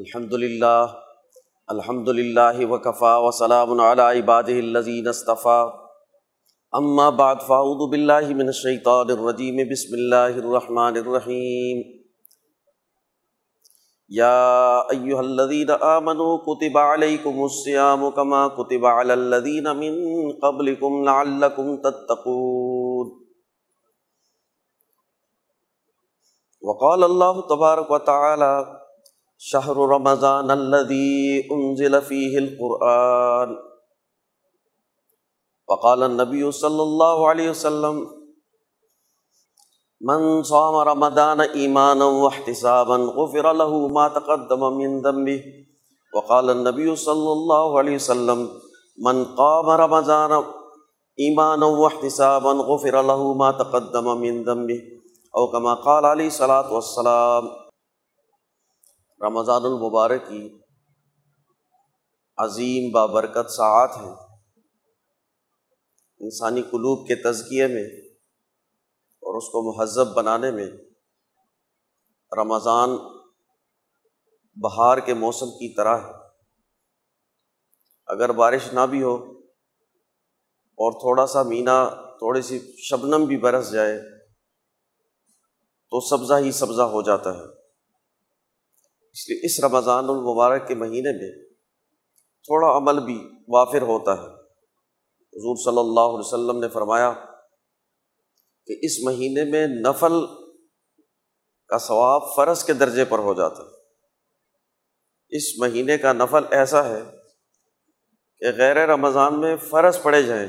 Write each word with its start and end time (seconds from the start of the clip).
الحمد 0.00 0.32
للہ 0.32 0.86
الحمد 1.66 2.08
للہ 2.08 2.66
وکفا 2.66 3.16
وسلام 3.18 3.80
علی 3.80 4.02
عباد 4.02 4.48
الذین 4.48 5.08
اصطفیٰ 5.08 5.64
اما 6.72 7.08
بعد، 7.10 7.42
فاعوذ 7.46 7.90
باللہ 7.90 8.28
من 8.36 8.46
الشیطان 8.46 9.10
الرجیم، 9.10 9.56
بسم 9.70 9.92
اللہ 9.92 10.38
الرحمن 10.44 10.96
الرحیم. 10.96 11.82
یا 14.08 14.32
ایہا 14.94 15.18
الذین 15.18 15.70
آمنوا، 15.80 16.36
کتب 16.46 16.78
علیکم 16.78 17.42
الصیام 17.42 18.10
کما 18.10 18.46
کتب 18.48 18.86
علی 18.86 19.12
الذین 19.12 19.72
من 19.76 20.02
قبلکم 20.42 21.02
لعلکم 21.04 21.76
تتقون. 21.76 23.16
وقال 26.62 27.04
اللہ 27.04 27.46
تبارک 27.48 27.90
وتعالی 27.90 28.79
شہر 29.42 29.76
رمضان 29.76 30.50
الذي 30.50 31.48
انزل 31.52 32.00
فيه 32.00 32.38
القرآن. 32.38 33.56
وقال 35.68 36.02
النبي 36.02 36.52
صلى 36.52 36.82
الله 36.82 37.28
عليه 37.28 37.50
وسلم، 37.50 38.10
من 40.00 40.42
صام 40.42 40.74
رمضان 40.74 41.40
ايمانا 41.40 42.04
واحتسابا 42.04 42.96
غفر 42.96 43.52
له 43.52 43.88
ما 43.88 44.08
تقدم 44.08 44.76
من 44.76 45.00
ذنبه. 45.00 45.44
وقال 46.14 46.50
النبي 46.50 46.96
صلى 46.96 47.32
الله 47.32 47.78
عليه 47.78 47.94
وسلم، 47.94 48.48
من 48.98 49.24
قام 49.24 49.70
رمضان 49.70 50.44
ايمانا 51.18 51.66
واحتسابا 51.66 52.52
غفر 52.52 53.02
له 53.02 53.34
ما 53.34 53.50
تقدم 53.50 54.20
من 54.20 54.44
ذنبه. 54.44 54.80
او 55.36 55.50
كما 55.50 55.74
قال 55.74 56.04
عليه 56.04 56.26
الصلاه 56.26 56.74
والسلام 56.74 57.59
رمضان 59.26 59.64
المبارک 59.64 60.28
کی 60.28 60.58
عظیم 62.36 62.90
بابرکت 62.92 63.50
ساعت 63.50 63.96
ہیں 63.96 64.14
انسانی 66.20 66.62
قلوب 66.62 67.08
کے 67.08 67.14
تزکیے 67.14 67.66
میں 67.66 67.84
اور 69.12 69.36
اس 69.36 69.44
کو 69.44 69.78
مہذب 69.78 70.14
بنانے 70.14 70.50
میں 70.50 70.66
رمضان 72.36 72.90
بہار 74.56 74.98
کے 74.98 75.14
موسم 75.14 75.46
کی 75.46 75.74
طرح 75.74 75.98
ہے۔ 75.98 76.12
اگر 78.06 78.32
بارش 78.32 78.72
نہ 78.72 78.86
بھی 78.90 79.02
ہو 79.02 79.14
اور 80.54 80.92
تھوڑا 80.92 81.26
سا 81.26 81.42
مینا، 81.42 81.88
تھوڑی 81.94 82.42
سی 82.42 82.58
شبنم 82.78 83.24
بھی 83.24 83.36
برس 83.36 83.72
جائے 83.72 84.00
تو 85.90 86.00
سبزہ 86.00 86.34
ہی 86.34 86.52
سبزہ 86.52 86.82
ہو 86.82 87.02
جاتا 87.02 87.30
ہے۔ 87.30 87.59
اس 89.12 89.28
لیے 89.28 89.46
اس 89.46 89.64
رمضان 89.64 90.04
المبارک 90.08 90.68
کے 90.68 90.74
مہینے 90.74 91.12
میں 91.12 91.48
تھوڑا 92.42 92.76
عمل 92.76 93.04
بھی 93.04 93.30
وافر 93.48 93.82
ہوتا 93.82 94.12
ہے۔ 94.12 94.40
حضور 95.32 95.56
صلی 95.56 95.78
اللہ 95.78 96.00
علیہ 96.00 96.18
وسلم 96.18 96.60
نے 96.60 96.68
فرمایا 96.68 97.12
کہ 98.66 98.78
اس 98.82 98.92
مہینے 99.04 99.44
میں 99.44 99.66
نفل 99.66 100.26
کا 101.68 101.78
ثواب 101.78 102.22
فرض 102.36 102.64
کے 102.64 102.72
درجے 102.72 103.04
پر 103.04 103.18
ہو 103.18 103.34
جاتا 103.34 103.62
ہے۔ 103.62 103.80
اس 105.28 105.58
مہینے 105.58 105.98
کا 105.98 106.12
نفل 106.12 106.44
ایسا 106.50 106.88
ہے 106.88 107.02
کہ 108.38 108.46
غیر 108.56 108.88
رمضان 108.88 109.40
میں 109.40 109.56
فرض 109.56 110.02
پڑے 110.02 110.22
جائیں 110.22 110.48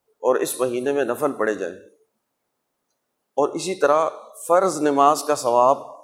اور 0.00 0.36
اس 0.36 0.60
مہینے 0.60 0.92
میں 0.92 1.04
نفل 1.04 1.32
پڑے 1.32 1.54
جائیں۔ 1.54 1.74
اور 3.36 3.48
اسی 3.48 3.74
طرح 3.74 4.08
فرض 4.48 4.82
نماز 4.82 5.22
کا 5.22 5.34
ثواب 5.34 5.95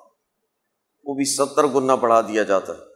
وہ 1.04 1.14
بھی 1.14 1.24
ستر 1.24 1.66
گنا 1.66 1.94
بڑھا 1.94 2.20
دیا 2.20 2.42
جاتا 2.42 2.72
ہے۔ 2.72 2.92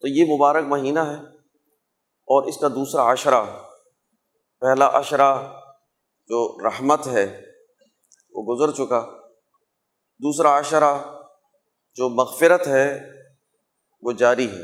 تو 0.00 0.08
یہ 0.08 0.24
مبارک 0.36 0.64
مہینہ 0.64 0.98
ہے 0.98 1.36
اور 2.04 2.48
اس 2.48 2.56
کا 2.56 2.68
دوسرا 2.68 3.12
عشرہ، 3.12 3.44
پہلا 4.60 4.98
عشرہ 4.98 5.52
جو 6.28 6.68
رحمت 6.68 7.06
ہے، 7.06 7.42
وہ 8.30 8.54
گزر 8.54 8.72
چکا۔ 8.72 9.06
دوسرا 10.18 10.60
عشرہ 10.60 11.22
جو 11.94 12.08
مغفرت 12.08 12.66
ہے، 12.66 13.00
وہ 14.02 14.12
جاری 14.12 14.50
ہے۔ 14.50 14.62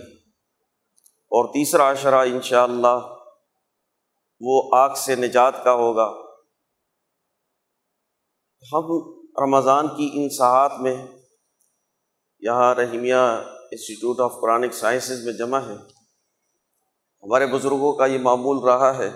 اور 1.07 1.49
تیسرا 1.49 1.93
عشرہ 1.93 2.15
انشاءاللہ 2.15 3.15
وہ 4.41 4.71
آگ 4.73 4.95
سے 4.95 5.15
نجات 5.15 5.65
کا 5.65 5.73
ہوگا۔ 5.73 6.37
ہم 8.73 9.16
رمضان 9.43 9.89
کی 9.89 10.11
ان 10.13 10.29
ساعت 10.29 10.73
میں 10.81 11.07
یہاں 12.41 12.75
Rahimiya 12.75 13.15
institute 13.73 14.21
of 14.21 14.33
Quranic 14.41 14.75
sciences 14.75 15.25
میں 15.25 15.33
جمع 15.33 15.59
ہے۔ 15.59 15.75
ہمارے 17.23 17.47
بزرگوں 17.47 17.93
کا 17.93 18.07
یہ 18.07 18.19
معمول 18.19 18.65
رہا 18.65 18.99
ہے 18.99 19.11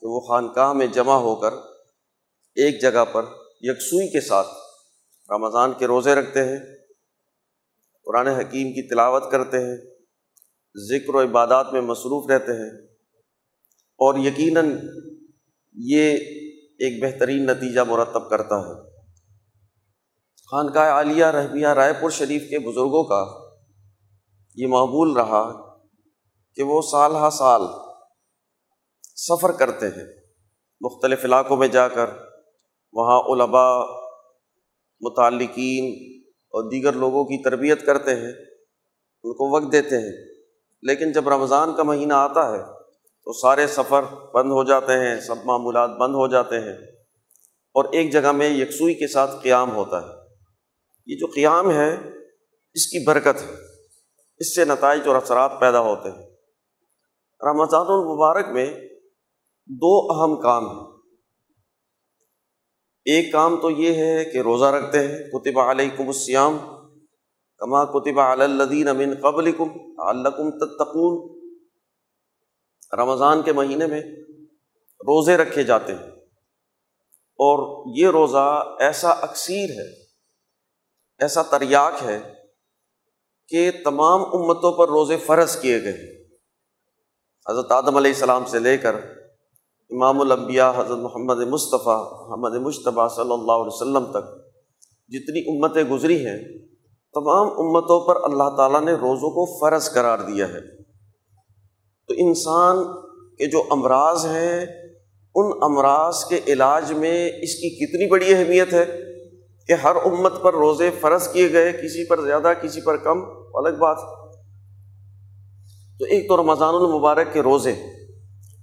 کہ 0.00 0.06
وہ 0.06 0.20
خانقاہ 0.20 0.72
میں 0.72 0.86
جمع 0.86 1.14
ہو 1.14 1.36
کر 1.36 1.52
ایک 2.54 2.82
جگہ 2.82 3.04
پر 3.04 3.24
یکسوئی 3.60 4.08
کے 4.08 4.20
ساتھ 4.20 4.46
رمضان 5.30 5.72
کے 5.72 5.86
روزے 5.86 6.14
رکھتے 6.14 6.44
ہیں، 6.44 6.56
قرآن 8.04 8.26
حکیم 8.26 8.68
کی 8.68 8.88
تلاوت 8.88 9.30
کرتے 9.30 9.58
ہیں، 9.58 9.76
ذکر 10.76 11.14
و 11.14 11.22
عبادات 11.22 11.72
میں 11.72 11.80
مصروف 11.80 12.30
رہتے 12.30 12.52
ہیں۔ 12.52 12.86
اور 13.78 14.18
یقیناً 14.18 14.78
یہ 15.72 16.16
ایک 16.78 17.02
بہترین 17.02 17.46
نتیجہ 17.46 17.80
مرتب 17.80 18.30
کرتا 18.30 18.60
ہے۔ 18.60 18.97
خانقاہ 20.50 20.90
عالیہ 20.90 21.24
رحمیہ 21.24 21.66
رائے 21.66 21.92
پور 21.92 22.10
شریف 22.10 22.42
کے 22.42 22.58
بزرگوں 22.58 23.04
کا 23.04 23.26
یہ 24.54 24.66
معمول 24.66 25.12
رہا 25.12 25.74
کہ 26.54 26.62
وہ 26.62 26.82
سال 26.82 27.14
ہا 27.16 27.30
سال 27.30 27.62
سفر 29.16 29.52
کرتے 29.52 29.86
ہیں 29.86 30.06
مختلف 30.80 31.24
علاقوں 31.24 31.56
میں 31.56 31.68
جا 31.68 31.88
کر، 31.88 32.10
وہاں 32.92 33.18
علماء، 33.18 33.84
متعلقین 35.00 36.16
اور 36.24 36.70
دیگر 36.70 36.92
لوگوں 36.92 37.24
کی 37.24 37.42
تربیت 37.42 37.86
کرتے 37.86 38.14
ہیں، 38.14 38.32
ان 39.24 39.32
کو 39.32 39.54
وقت 39.54 39.72
دیتے 39.72 39.96
ہیں۔ 39.96 40.42
لیکن 40.82 41.12
جب 41.12 41.28
رمضان 41.28 41.74
کا 41.76 41.82
مہینہ 41.82 42.14
آتا 42.14 42.52
ہے 42.52 42.62
تو 43.24 43.32
سارے 43.32 43.66
سفر 43.66 44.02
بند 44.34 44.50
ہو 44.50 44.64
جاتے 44.64 44.92
ہیں، 44.92 45.20
سب 45.20 45.36
معمولات 45.44 45.90
بند 45.90 46.14
ہو 46.14 46.26
جاتے 46.26 46.60
ہیں 46.60 46.76
اور 47.74 47.84
ایک 47.92 48.12
جگہ 48.12 48.32
میں 48.32 48.48
یکسوئی 48.48 48.94
کے 48.94 49.08
ساتھ 49.08 49.30
قیام 49.42 49.76
ہوتا 49.76 50.00
ہے۔ 50.00 50.17
یہ 51.08 51.16
جو 51.16 51.26
قیام 51.26 51.70
ہے، 51.70 51.94
اس 52.74 52.86
کی 52.86 53.04
برکت 53.06 53.42
ہے۔ 53.42 53.54
اس 54.38 54.54
سے 54.54 54.64
نتائج 54.64 55.08
اور 55.08 55.16
اثرات 55.16 55.52
پیدا 55.60 55.80
ہوتے 55.80 56.08
ہیں۔ 56.08 56.28
رمضان 57.40 57.86
المبارک 57.88 58.46
میں 58.48 58.74
دو 59.66 60.12
اہم 60.12 60.40
کام 60.40 60.66
ہیں۔ 60.66 60.86
ایک 63.04 63.32
کام 63.32 63.60
تو 63.60 63.70
یہ 63.70 63.94
ہے 63.94 64.24
کہ 64.24 64.38
روزہ 64.38 64.64
رکھتے 64.64 65.08
ہیں 65.08 65.18
کتبہ 65.30 65.70
علیکم 65.70 66.06
السیام 66.06 66.58
کما 67.56 67.84
کتبہ 67.84 68.22
الدین 68.22 68.88
امین 68.88 69.14
قبل 69.22 69.52
کم 69.52 69.68
الکم 69.98 70.50
تتقون۔ 70.50 71.38
رمضان 72.92 73.42
کے 73.42 73.52
مہینے 73.52 73.86
میں 73.86 74.00
روزے 75.00 75.36
رکھے 75.36 75.62
جاتے 75.62 75.92
ہیں 75.92 76.10
اور 77.22 77.86
یہ 77.98 78.08
روزہ 78.08 78.76
ایسا 78.80 79.10
اکثیر 79.10 79.70
ہے 79.70 80.07
ایسا 81.20 81.42
تریاک 81.42 81.92
ہے 82.02 82.18
کہ 83.48 83.70
تمام 83.84 84.22
امتوں 84.22 84.72
پر 84.72 84.88
روزے 84.88 85.16
فرض 85.16 85.56
کیے 85.56 85.82
گئے 85.82 86.26
حضرت 87.50 87.72
آدم 87.72 87.96
علیہ 87.96 88.10
السلام 88.10 88.44
سے 88.44 88.58
لے 88.58 88.78
کر 88.78 88.94
امام 89.90 90.20
الانبیاء، 90.20 90.70
حضرت 90.70 90.98
محمد 90.98 91.36
مصطفیٰ، 91.36 92.28
محمد 92.28 92.56
مشتبہ 92.56 93.08
صلی 93.08 93.32
اللہ 93.32 93.52
علیہ 93.52 93.74
وسلم 93.74 94.04
تک 94.10 94.26
جتنی 95.08 95.40
امتیں 95.40 95.84
گزری 95.84 96.26
ہیں، 96.26 96.38
تمام 97.14 97.46
امتوں 97.46 98.06
پر 98.06 98.16
اللہ 98.24 98.56
تعالیٰ 98.56 98.80
نے 98.80 98.92
روزوں 98.92 99.30
کو 99.30 99.44
فرض 99.60 99.90
قرار 99.90 100.18
دیا 100.18 100.48
ہے۔ 100.48 100.60
تو 102.08 102.14
انسان 102.16 102.84
کے 103.36 103.46
جو 103.46 103.62
امراض 103.70 104.26
ہیں، 104.26 104.66
ان 105.34 105.52
امراض 105.62 106.24
کے 106.24 106.40
علاج 106.46 106.92
میں 106.92 107.30
اس 107.42 107.54
کی 107.54 107.86
کتنی 107.86 108.10
بڑی 108.10 108.34
اہمیت 108.34 108.72
ہے؟ 108.72 109.07
کہ 109.68 109.72
ہر 109.72 109.96
امت 110.04 110.40
پر 110.42 110.54
روزے 110.54 110.90
فرض 111.00 111.32
کیے 111.32 111.52
گئے، 111.52 111.72
کسی 111.72 112.06
پر 112.06 112.20
زیادہ، 112.20 112.52
کسی 112.62 112.80
پر 112.80 112.96
کم 112.96 113.18
الگ 113.54 113.76
بات۔ 113.78 113.98
تو 115.98 116.04
ایک 116.04 116.28
تو 116.28 116.36
رمضان 116.36 116.74
المبارک 116.74 117.32
کے 117.32 117.42
روزے، 117.42 117.72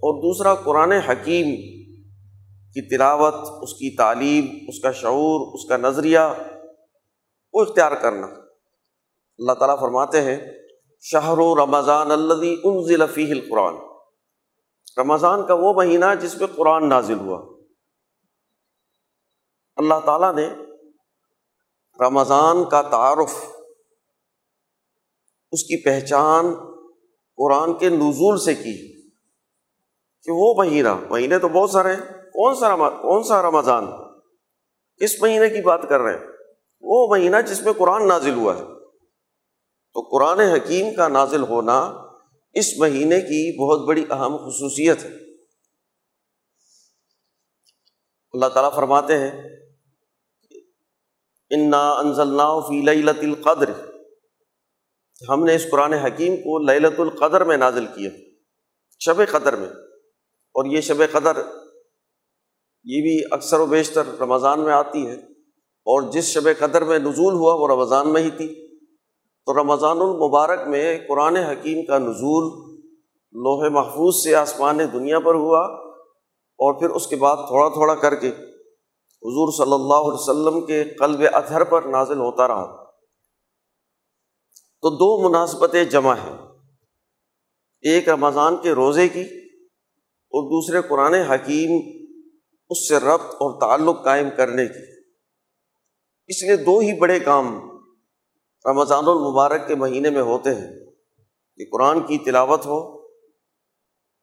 اور 0.04 0.22
دوسرا 0.22 0.56
قرآن 0.56 0.92
حکیم 0.92 1.56
کی 2.74 2.82
تلاوت، 2.90 3.36
اس 3.62 3.74
کی 3.74 3.96
تعلیم، 3.96 4.46
اس 4.68 4.80
کا 4.80 4.92
شعور، 4.92 5.54
اس 5.54 5.68
کا 5.70 5.78
نظریہ، 5.78 6.20
وہ 7.54 7.62
اختیار 7.62 7.92
کرنا۔ 7.92 8.28
اللہ 9.40 9.52
تعالیٰ 9.52 9.80
فرماتے 9.80 10.22
ہیں 10.22 10.38
شاہر 11.02 11.38
و 11.38 11.56
رمضان 11.56 12.12
الدی 12.12 12.56
ان 12.64 13.08
فیہ 13.08 13.32
القرآن۔ 13.32 13.76
رمضان 14.98 15.46
کا 15.46 15.54
وہ 15.54 15.74
مہینہ 15.74 16.06
جس 16.22 16.36
پہ 16.40 16.46
قرآن 16.56 16.90
نازل 16.90 17.20
ہوا۔ 17.20 17.40
اللہ 19.78 20.00
تعالیٰ 20.06 20.34
نے 20.34 20.48
رمضان 22.00 22.70
کا 22.70 22.82
تعارف، 22.82 23.46
اس 25.52 25.64
کی 25.64 25.84
پہچان 25.84 26.46
قرآن 27.38 27.74
کے 27.74 27.90
نزول 27.90 28.40
سے 28.40 28.56
کی 28.56 29.02
کہ 30.24 30.32
وہ 30.32 30.54
مہینہ، 30.58 30.94
مہینے 31.10 31.40
تو 31.40 31.48
بہت 31.48 31.70
سارے 31.70 31.96
ہیں، 31.96 32.02
کون 32.12 32.56
سا 32.56 32.90
کون 32.90 33.24
سا 33.24 33.42
رمضان؟ 33.42 33.86
کس 34.98 35.22
مہینے 35.22 35.50
کی 35.50 35.62
بات 35.62 35.82
کر 35.90 36.00
رہے 36.00 36.14
ہیں؟ 36.14 36.28
وہ 36.82 37.08
مہینہ 37.08 37.36
جس 37.48 37.62
میں 37.62 37.74
قرآن 37.74 38.08
نازل 38.08 38.34
ہوا 38.34 38.58
ہے۔ 38.58 38.64
تو 39.94 40.02
قرآن 40.02 40.40
حکیم 40.40 40.96
کا 40.96 41.08
نازل 41.08 41.44
ہونا 41.44 41.94
اس 42.54 42.78
مہینے 42.78 43.22
کی 43.22 43.60
بہت 43.60 43.88
بڑی 43.88 44.06
اہم 44.10 44.38
خصوصیت 44.38 45.04
ہے۔ 45.04 45.10
اللہ 48.34 48.46
تعالیٰ 48.46 48.76
فرماتے 48.76 49.18
ہیں 49.18 49.65
انا 51.50 51.92
انزل 51.92 52.38
فی 52.68 52.82
لت 52.82 53.24
القدر۔ 53.24 53.72
ہم 55.30 55.44
نے 55.44 55.56
اس 55.56 55.66
قرآن 55.72 55.94
حکیم 55.94 56.36
کو 56.36 56.60
للت 56.60 57.00
القدر 57.00 57.44
میں 57.44 57.58
نازل 57.58 57.86
کیا 57.86 58.10
شب 59.00 59.22
قدر 59.32 59.56
میں۔ 59.56 59.70
اور 60.54 60.66
یہ 60.66 60.82
شب 60.82 61.04
قدر، 61.12 61.38
یہ 62.84 63.02
بھی 63.02 63.22
اکثر 63.32 63.60
و 63.60 63.66
بیشتر 63.66 64.04
رمضان 64.22 64.60
میں 64.60 64.74
آتی 64.74 65.08
ہے۔ 65.08 65.14
اور 65.64 66.12
جس 66.12 66.26
شب 66.26 66.50
قدر 66.60 66.84
میں 66.84 67.00
نزول 67.00 67.34
ہوا، 67.34 67.54
وہ 67.54 67.68
رمضان 67.68 68.14
میں 68.14 68.22
ہی 68.22 68.30
تھی۔ 68.30 68.78
تو 69.46 69.62
رمضان 69.62 69.98
المبارک 70.02 70.68
میں 70.68 71.00
قرآن 71.08 71.36
حکیم 71.36 71.86
کا 71.86 71.98
نزول 71.98 72.76
لوہے 73.32 73.70
محفوظ 73.70 74.24
سے 74.24 74.36
آسمان 74.36 74.80
دنیا 74.94 75.20
پر 75.20 75.36
ہوا۔ 75.36 75.66
اور 76.58 76.74
پھر 76.74 76.90
اس 76.90 77.08
کے 77.08 77.16
بعد 77.16 77.36
تھوڑا 77.36 77.70
تھوڑا 77.70 77.96
کر 77.96 78.16
کے 78.16 78.32
حضور 79.26 79.52
صلی 79.52 79.74
اللہ 79.74 79.94
علیہ 79.94 80.20
وسلم 80.20 80.66
کے 80.66 80.84
قلب 80.84 81.22
اطہر 81.34 81.64
پر 81.64 81.82
نازل 81.82 82.18
ہوتا 82.18 82.48
رہا۔ 82.48 82.84
تو 84.82 84.90
دو 84.90 85.30
مناسبتیں 85.30 85.84
جمع 85.84 86.14
ہیں۔ 86.14 86.38
ایک 87.82 88.10
رمضان 88.10 88.56
کے 88.58 88.72
روزے 88.72 89.08
کی 89.08 89.22
اور 90.02 90.44
دوسرے 90.44 90.82
قرآن 90.82 91.14
حکیم 91.14 92.02
اس 92.70 92.88
سے 92.88 92.98
ربط 92.98 93.34
اور 93.34 93.60
تعلق 93.60 94.04
قائم 94.04 94.30
کرنے 94.38 94.68
کی۔ 94.68 95.00
اس 96.28 96.44
لیے 96.44 96.56
دو 96.56 96.80
ہی 96.80 97.00
بڑے 97.00 97.20
کام 97.20 97.60
رمضان 98.66 99.04
المبارک 99.08 99.68
کے 99.68 99.76
مہینے 99.76 100.10
میں 100.10 100.22
ہوتے 100.22 100.50
ہیں۔ 100.50 100.86
کہ 101.58 101.66
قرآن 101.72 102.00
کی 102.02 102.18
تلاوت 102.18 102.66
ہو، 102.66 103.02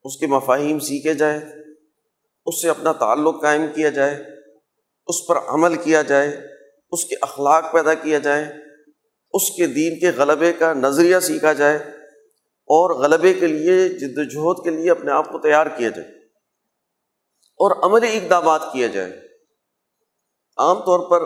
اس 0.04 0.16
کے 0.16 0.26
مفاہیم 0.26 0.78
سیکھے 0.78 1.14
جائے 1.14 1.40
اس 2.46 2.62
سے 2.62 2.68
اپنا 2.68 2.92
تعلق 2.92 3.42
قائم 3.42 3.62
کیا 3.74 3.88
جائے۔ 3.88 4.41
اس 5.06 5.26
پر 5.26 5.36
عمل 5.36 5.74
کیا 5.74 6.02
جائے، 6.02 6.28
اس 6.92 7.04
کے 7.04 7.14
اخلاق 7.20 7.72
پیدا 7.72 7.94
کیا 7.94 8.18
جائے، 8.18 8.44
اس 9.32 9.50
کے 9.50 9.66
دین 9.66 10.00
کے 10.00 10.10
غلبے 10.10 10.52
کا 10.52 10.72
نظریہ 10.72 11.18
سیکھا 11.18 11.52
جائے 11.52 11.76
اور 12.52 12.90
غلبے 12.90 13.34
کے 13.34 13.46
لیے، 13.46 13.88
جد 13.88 14.18
وجہد 14.18 14.64
کے 14.64 14.70
لیے 14.70 14.90
اپنے 14.90 15.12
آپ 15.12 15.32
کو 15.32 15.38
تیار 15.38 15.66
کیا 15.66 15.88
جائے 15.88 16.08
اور 17.60 17.90
عملی 17.90 18.16
اقدامات 18.16 18.62
کیا 18.72 18.86
جائے۔ 18.86 19.12
عام 20.56 20.78
طور 20.78 21.10
پر 21.10 21.20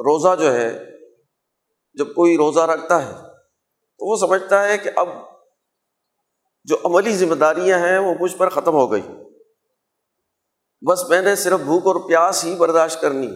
روزہ 0.00 0.36
جو 0.40 0.54
ہے، 0.54 0.78
جب 1.94 2.14
کوئی 2.14 2.36
روزہ 2.36 2.60
رکھتا 2.60 3.06
ہے 3.06 3.12
تو 3.98 4.10
وہ 4.10 4.16
سمجھتا 4.16 4.68
ہے 4.68 4.78
کہ 4.78 4.90
اب 4.96 5.08
جو 6.64 6.76
عملی 6.84 7.16
ذمہ 7.16 7.34
داریاں 7.34 7.78
ہیں 7.78 7.98
وہ 7.98 8.14
مجھ 8.20 8.36
پر 8.36 8.48
ختم 8.48 8.74
ہو 8.74 8.92
گئی۔ 8.92 9.23
بس 10.88 11.08
میں 11.08 11.22
نے 11.22 11.36
صرف 11.36 11.60
بھوک 11.60 11.86
اور 11.86 12.08
پیاس 12.08 12.44
ہی 12.44 12.54
برداشت 12.54 13.00
کرنی 13.00 13.28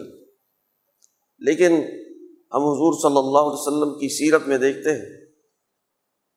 لیکن 1.39 1.71
ہم 2.53 2.61
حضور 2.61 2.93
صلی 2.93 3.17
اللہ 3.17 3.37
علیہ 3.37 3.59
وسلم 3.59 3.99
کی 3.99 4.09
سیرت 4.09 4.47
میں 4.47 4.57
دیکھتے 4.57 4.91
ہیں 4.91 5.25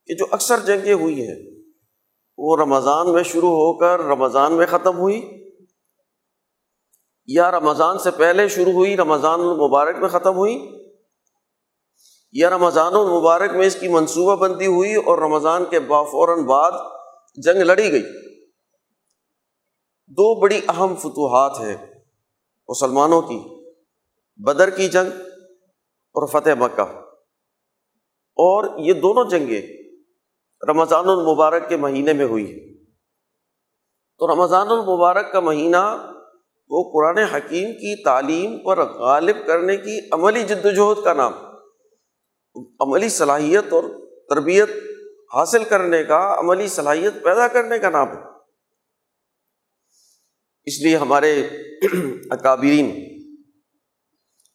کہ 0.07 0.15
جو 0.15 0.27
اکثر 0.31 0.59
جنگیں 0.59 0.95
ہوئی 0.95 1.27
ہیں، 1.27 1.63
وہ 2.39 2.57
رمضان 2.57 3.13
میں 3.13 3.23
شروع 3.23 3.51
ہو 3.51 3.79
کر 3.79 4.01
رمضان 4.01 4.53
میں 4.53 4.67
ختم 4.67 4.99
ہوئی۔ 4.99 5.49
یا 7.27 7.51
رمضان 7.51 7.99
سے 7.99 8.11
پہلے 8.11 8.49
شروع 8.49 8.73
ہوئی، 8.73 8.97
رمضان 8.97 9.41
المبارک 9.41 9.97
میں 9.97 10.09
ختم 10.09 10.37
ہوئی۔ 10.37 10.69
یا 12.33 12.51
رمضان 12.51 12.95
المبارک 12.95 13.51
میں 13.51 13.67
اس 13.67 13.77
کی 13.81 13.89
منصوبہ 13.89 14.37
بندی 14.37 14.67
ہوئی 14.67 14.95
اور 14.95 15.19
رمضان 15.19 15.65
کے 15.71 15.81
بافوراً 15.81 16.45
بعد 16.45 16.73
جنگ 17.35 17.61
لڑی 17.61 17.93
گئی۔ 17.93 18.32
دو 20.13 20.41
بڑی 20.41 20.61
اہم 20.69 20.95
فتوحات 20.95 21.61
ہیں 21.61 21.95
مسلمانوں 22.69 23.23
کی، 23.23 23.65
بدر 24.37 24.71
کی 24.71 24.89
جنگ 24.89 25.21
اور 26.15 26.27
فتح 26.27 26.51
مکہ۔ 26.59 26.83
اور 28.35 28.79
یہ 28.79 28.93
دونوں 28.93 29.25
جنگیں 29.25 29.63
رمضان 30.69 31.09
المبارک 31.09 31.69
کے 31.69 31.77
مہینے 31.77 32.13
میں 32.13 32.25
ہوئی 32.25 32.45
ہیں۔ 32.45 32.85
تو 34.19 34.35
رمضان 34.35 34.69
المبارک 34.69 35.33
کا 35.33 35.41
مہینہ 35.41 36.13
وہ 36.69 36.93
قرآن 36.93 37.19
حکیم 37.19 37.73
کی 37.73 38.05
تعلیم 38.05 38.59
پر 38.59 38.93
غالب 38.93 39.37
کرنے 39.47 39.77
کی 39.77 40.01
عملی 40.13 40.43
جد 40.43 40.65
وجہد 40.65 41.05
کا 41.05 41.13
نام، 41.13 41.33
عملی 42.81 43.09
صلاحیت 43.09 43.73
اور 43.73 43.83
تربیت 44.29 44.71
حاصل 45.35 45.65
کرنے 45.65 46.05
کا، 46.05 46.35
عملی 46.39 46.69
صلاحیت 46.69 47.15
پیدا 47.25 47.49
کرنے 47.49 47.79
کا 47.79 47.91
نام 47.91 48.09
ہے۔ 48.09 48.32
اس 50.67 50.81
لیے 50.81 50.97
ہمارے 50.97 51.33
اکابرین 52.31 52.91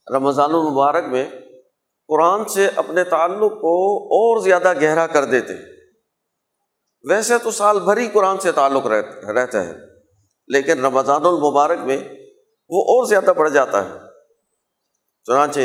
رمضان 0.08 0.54
المبارک 0.54 1.08
میں 1.08 1.26
قرآن 2.10 2.46
سے 2.46 2.68
اپنے 2.76 3.04
تعلق 3.04 3.52
کو 3.52 3.74
اور 4.10 4.40
زیادہ 4.40 4.74
گہرا 4.82 5.08
کر 5.08 5.26
دیتے 5.26 5.54
ویسے 7.04 7.38
تو 7.38 7.52
سال 7.52 7.80
بھر 7.80 7.98
ہی 7.98 8.08
قرآن 8.08 8.40
سے 8.40 8.52
تعلق 8.52 8.86
رہتا 8.88 9.66
ہے، 9.68 9.74
لیکن 10.48 10.86
رمضان 10.86 11.26
المبارک 11.26 11.80
میں 11.80 11.98
وہ 12.70 12.82
اور 12.84 13.06
زیادہ 13.06 13.34
بڑھ 13.38 13.50
جاتا 13.50 13.84
ہے۔ 13.86 14.00
چنانچہ 15.26 15.60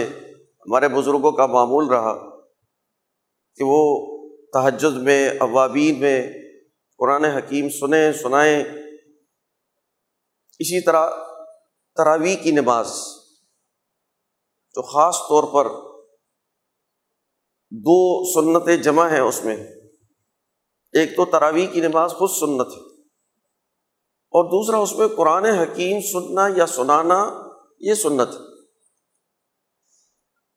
ہمارے 0.67 0.89
بزرگوں 0.89 1.33
کا 1.33 1.47
معمول 1.47 1.89
رہا 1.89 2.15
کہ 3.59 3.65
وہ 3.65 3.81
تہجد 4.53 4.97
میں، 4.97 5.29
اوابین 5.41 6.01
میں 6.01 6.33
قرآن 7.01 7.25
حکیم 7.25 7.69
سنیں، 7.71 8.13
سنائیں۔ 8.13 8.65
اسی 10.59 10.85
طرح 10.85 11.11
تراویح 11.97 12.37
کی 12.37 12.51
نماز 12.51 12.91
جو 14.75 14.83
خاص 14.83 15.17
طور 15.17 15.45
پر 15.53 15.71
دو 17.73 17.97
سنتیں 18.33 18.77
جمع 18.77 19.09
ہیں 19.09 19.21
اس 19.21 19.45
میں، 19.45 19.57
ایک 20.93 21.17
تو 21.17 21.25
تراویح 21.25 21.67
کی 21.67 21.81
نماز 21.81 22.11
خود 22.11 22.31
سنت 22.31 22.73
ہے 22.77 22.81
اور 24.33 24.45
دوسرا 24.45 24.79
اس 24.79 24.93
میں 24.93 25.09
قرآن 25.17 25.45
حکیم 25.45 26.01
سننا 26.13 26.49
یا 26.57 26.67
سنانا 26.67 27.49
یہ 27.81 27.95
سنت 27.95 28.29
ہے۔ 28.29 28.51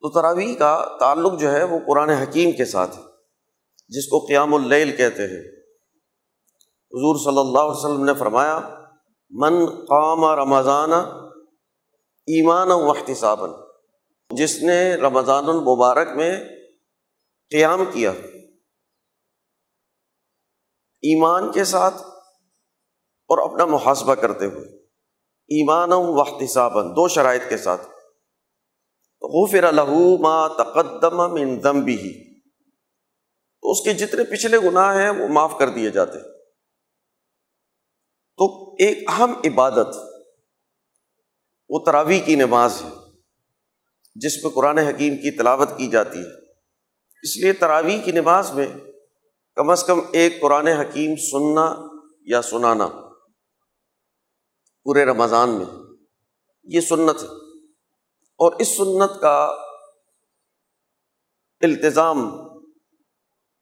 تو 0.01 0.09
تراویح 0.09 0.55
کا 0.55 0.97
تعلق 0.99 1.39
جو 1.39 1.51
ہے 1.51 1.63
وہ 1.63 1.79
قرآن 1.87 2.09
حکیم 2.09 2.51
کے 2.51 2.65
ساتھ 2.65 2.97
ہے، 2.97 3.01
جس 3.87 4.07
کو 4.07 4.19
قیام 4.19 4.53
اللیل 4.53 4.95
کہتے 4.95 5.23
ہیں۔ 5.23 5.43
حضور 6.91 7.15
صلی 7.19 7.39
اللہ 7.39 7.59
علیہ 7.59 7.79
وسلم 7.79 8.05
نے 8.05 8.13
فرمایا 8.13 8.84
من 9.37 9.65
قام 9.65 10.25
رمضان 10.25 10.93
ایمان 12.27 12.71
و 12.71 12.91
احتسابً 12.91 13.49
جس 14.29 14.63
نے 14.63 14.95
رمضان 14.95 15.49
المبارک 15.49 16.07
میں 16.15 16.39
قیام 17.49 17.85
کیا۔ 17.93 18.11
ایمان 21.01 21.51
کے 21.51 21.63
ساتھ 21.63 21.93
اور 23.27 23.51
اپنا 23.51 23.65
محاسبہ 23.65 24.15
کرتے 24.15 24.45
ہوئے 24.45 24.83
ایمان 25.27 25.89
و 25.91 26.19
احتسابً 26.21 26.91
دو 26.91 27.07
شرائط 27.07 27.41
کے 27.49 27.57
ساتھ۔ 27.57 27.87
غفر 29.21 29.71
لہو 29.71 30.17
ما 30.17 30.47
تقدم 30.47 31.33
من 31.33 31.63
دم 31.63 31.85
تو 33.61 33.71
اس 33.71 33.81
کے 33.81 33.93
جتنے 33.93 34.23
پچھلے 34.23 34.57
گناہ 34.59 34.97
ہیں، 34.97 35.09
وہ 35.09 35.27
معاف 35.27 35.53
کر 35.59 35.69
دیے 35.69 35.89
جاتے۔ 35.89 36.19
تو 36.19 36.34
ایک 38.79 39.09
اہم 39.09 39.33
عبادت 39.45 39.87
وہ 41.69 41.79
تراوی 41.85 42.19
کی 42.19 42.35
نماز 42.35 42.81
ہے، 42.81 42.89
جس 44.15 44.43
پہ 44.43 44.49
قرآن 44.49 44.77
حکیم 44.77 45.15
کی 45.15 45.37
تلاوت 45.37 45.69
کی 45.77 45.87
جاتی 45.87 46.19
ہے۔ 46.19 46.51
اس 47.23 47.37
لیے 47.37 47.53
تراوی 47.53 47.99
کی 48.05 48.11
نماز 48.11 48.51
میں 48.51 48.67
کم 49.55 49.69
از 49.69 49.83
کم 49.83 49.99
ایک 50.11 50.41
قرآن 50.41 50.67
حکیم 50.67 51.15
سننا 51.15 51.75
یا 52.21 52.41
سنانا۔ 52.41 52.87
پورے 54.83 55.05
رمضان 55.05 55.49
میں 55.49 55.65
یہ 56.63 56.81
سنت 56.81 57.23
ہے۔ 57.23 57.27
اور 58.21 58.53
اس 58.59 58.77
سنت 58.77 59.21
کا 59.21 59.45
التظام 61.61 62.31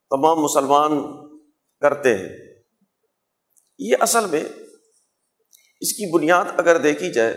تمام 0.09 0.39
مسلمان 0.39 0.91
کرتے 1.79 2.17
ہیں۔ 2.17 2.29
یہ 3.79 3.95
اصل 3.99 4.25
میں 4.25 4.43
اس 5.83 5.93
کی 5.93 6.11
بنیاد 6.13 6.45
اگر 6.57 6.77
دیکھی 6.77 7.11
جائے 7.11 7.33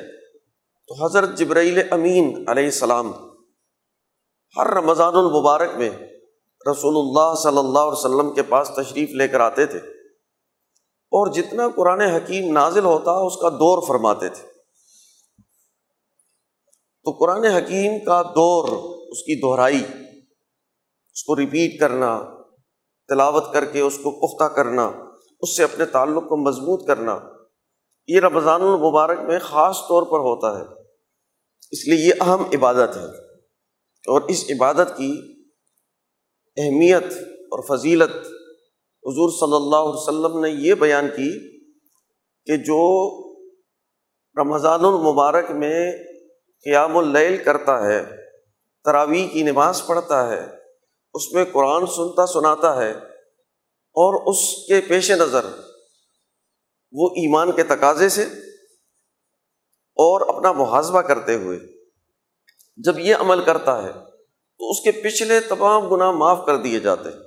تو 0.89 1.05
حضرت 1.05 1.39
جبرائیل 1.39 1.81
امین 1.91 2.45
علیہ 2.49 2.65
السلام 2.65 3.13
ہر 4.57 4.67
رمضان 4.67 5.15
المبارک 5.15 5.71
میں 5.77 5.91
رسول 6.71 6.97
اللہ 6.97 7.35
صلی 7.35 7.59
اللہ 7.59 7.79
علیہ 7.79 7.99
وسلم 7.99 8.35
کے 8.35 8.43
پاس 8.43 8.71
تشریف 8.77 9.11
لے 9.11 9.29
کر 9.29 9.41
آتے 9.41 9.67
تھے 9.67 9.79
اور 11.13 11.33
جتنا 11.33 11.69
قرآن 11.77 12.01
حکیم 12.01 12.53
نازل 12.53 12.85
ہوتا 12.85 13.13
اس 13.13 13.37
کا 13.37 13.49
دور 13.49 13.83
فرماتے 13.89 14.29
تھے۔ 14.29 14.43
تو 17.05 17.11
قرآن 17.11 17.45
حکیم 17.45 18.05
کا 18.05 18.23
دور، 18.23 18.69
اس 19.09 19.23
کی 19.23 19.41
دہرائی، 19.41 19.85
اس 21.15 21.25
کو 21.25 21.37
ریپیٹ 21.37 21.81
کرنا، 21.81 22.23
تلاوت 23.09 23.53
کر 23.53 23.65
کے 23.65 23.81
اس 23.81 23.99
کو 24.03 24.11
پختہ 24.11 24.55
کرنا، 24.55 24.91
اس 25.41 25.57
سے 25.57 25.65
اپنے 25.65 25.85
تعلق 25.85 26.29
کو 26.29 26.37
مضبوط 26.37 26.87
کرنا 26.87 27.19
یہ 28.09 28.21
رمضان 28.21 28.63
المبارک 28.63 29.19
میں 29.19 29.39
خاص 29.39 29.77
طور 29.77 30.03
پر 30.03 30.19
ہوتا 30.19 30.59
ہے۔ 30.59 30.65
اس 31.71 31.89
لیے 31.89 32.07
یہ 32.07 32.13
اہم 32.21 32.45
عبادت 32.55 32.97
ہے۔ 32.97 33.35
اور 34.07 34.21
اس 34.21 34.45
عبادت 34.51 34.89
کی 34.97 35.45
اہمیت 36.57 37.13
اور 37.23 37.77
فضیلت 37.77 38.17
حضور 39.07 39.31
صلی 39.31 39.57
اللہ 39.57 39.77
علیہ 39.77 39.95
وسلم 39.95 40.41
نے 40.41 40.69
یہ 40.69 40.75
بیان 40.75 41.09
کی 41.09 41.61
کہ 42.47 42.57
جو 42.57 42.81
رمضان 44.41 44.85
المبارک 44.85 45.51
میں 45.51 45.93
قیام 46.65 46.97
اللیل 46.97 47.37
کرتا 47.37 47.87
ہے، 47.87 48.05
تراویح 48.85 49.29
کی 49.29 49.43
نماز 49.43 49.87
پڑھتا 49.87 50.31
ہے، 50.31 50.47
اس 51.15 51.33
میں 51.33 51.45
قرآن 51.53 51.87
سنتا 51.87 52.27
سناتا 52.27 52.77
ہے 52.77 52.91
اور 53.75 54.27
اس 54.27 54.67
کے 54.67 54.81
پیش 54.89 55.11
نظر 55.11 55.47
وہ 56.93 57.09
ایمان 57.09 57.53
کے 57.53 57.63
تقاضے 57.63 58.09
سے 58.09 58.23
اور 59.97 60.35
اپنا 60.35 60.53
محاذبہ 60.53 61.01
کرتے 61.01 61.35
ہوئے 61.35 61.59
جب 62.77 62.99
یہ 62.99 63.15
عمل 63.15 63.45
کرتا 63.45 63.83
ہے 63.83 63.93
تو 64.59 64.71
اس 64.71 64.81
کے 64.81 64.93
پچھلے 64.93 65.41
تمام 65.41 65.89
گناہ 65.89 66.11
معاف 66.11 66.47
کر 66.47 66.57
دیے 66.57 66.81
جاتے 66.81 67.09
ہیں۔ 67.09 67.21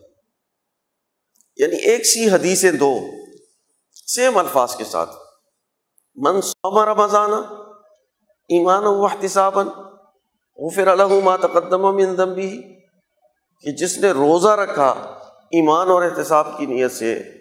یعنی 1.57 1.75
ایک 1.75 2.05
سی 2.05 2.29
حدیثیں 2.29 2.71
دو 2.71 2.99
سیم 4.07 4.37
الفاظ 4.37 4.75
کے 4.75 4.83
ساتھ۔ 4.83 5.09
من 6.15 6.41
سوما 6.41 6.85
رمضان 6.85 7.33
ایمان 8.49 8.83
و 8.85 9.05
احتسابً 9.05 9.67
وہ 10.57 10.69
پھر 10.69 10.87
الحما 10.87 11.37
تقدم 11.37 11.95
من 11.95 12.33
بھی 12.33 12.79
کہ 13.61 13.71
جس 13.71 13.97
نے 13.97 14.11
روزہ 14.11 14.47
رکھا 14.47 14.89
ایمان 15.51 15.89
اور 15.89 16.03
احتساب 16.03 16.57
کی 16.57 16.65
نیت 16.65 16.91
سے 16.91 17.38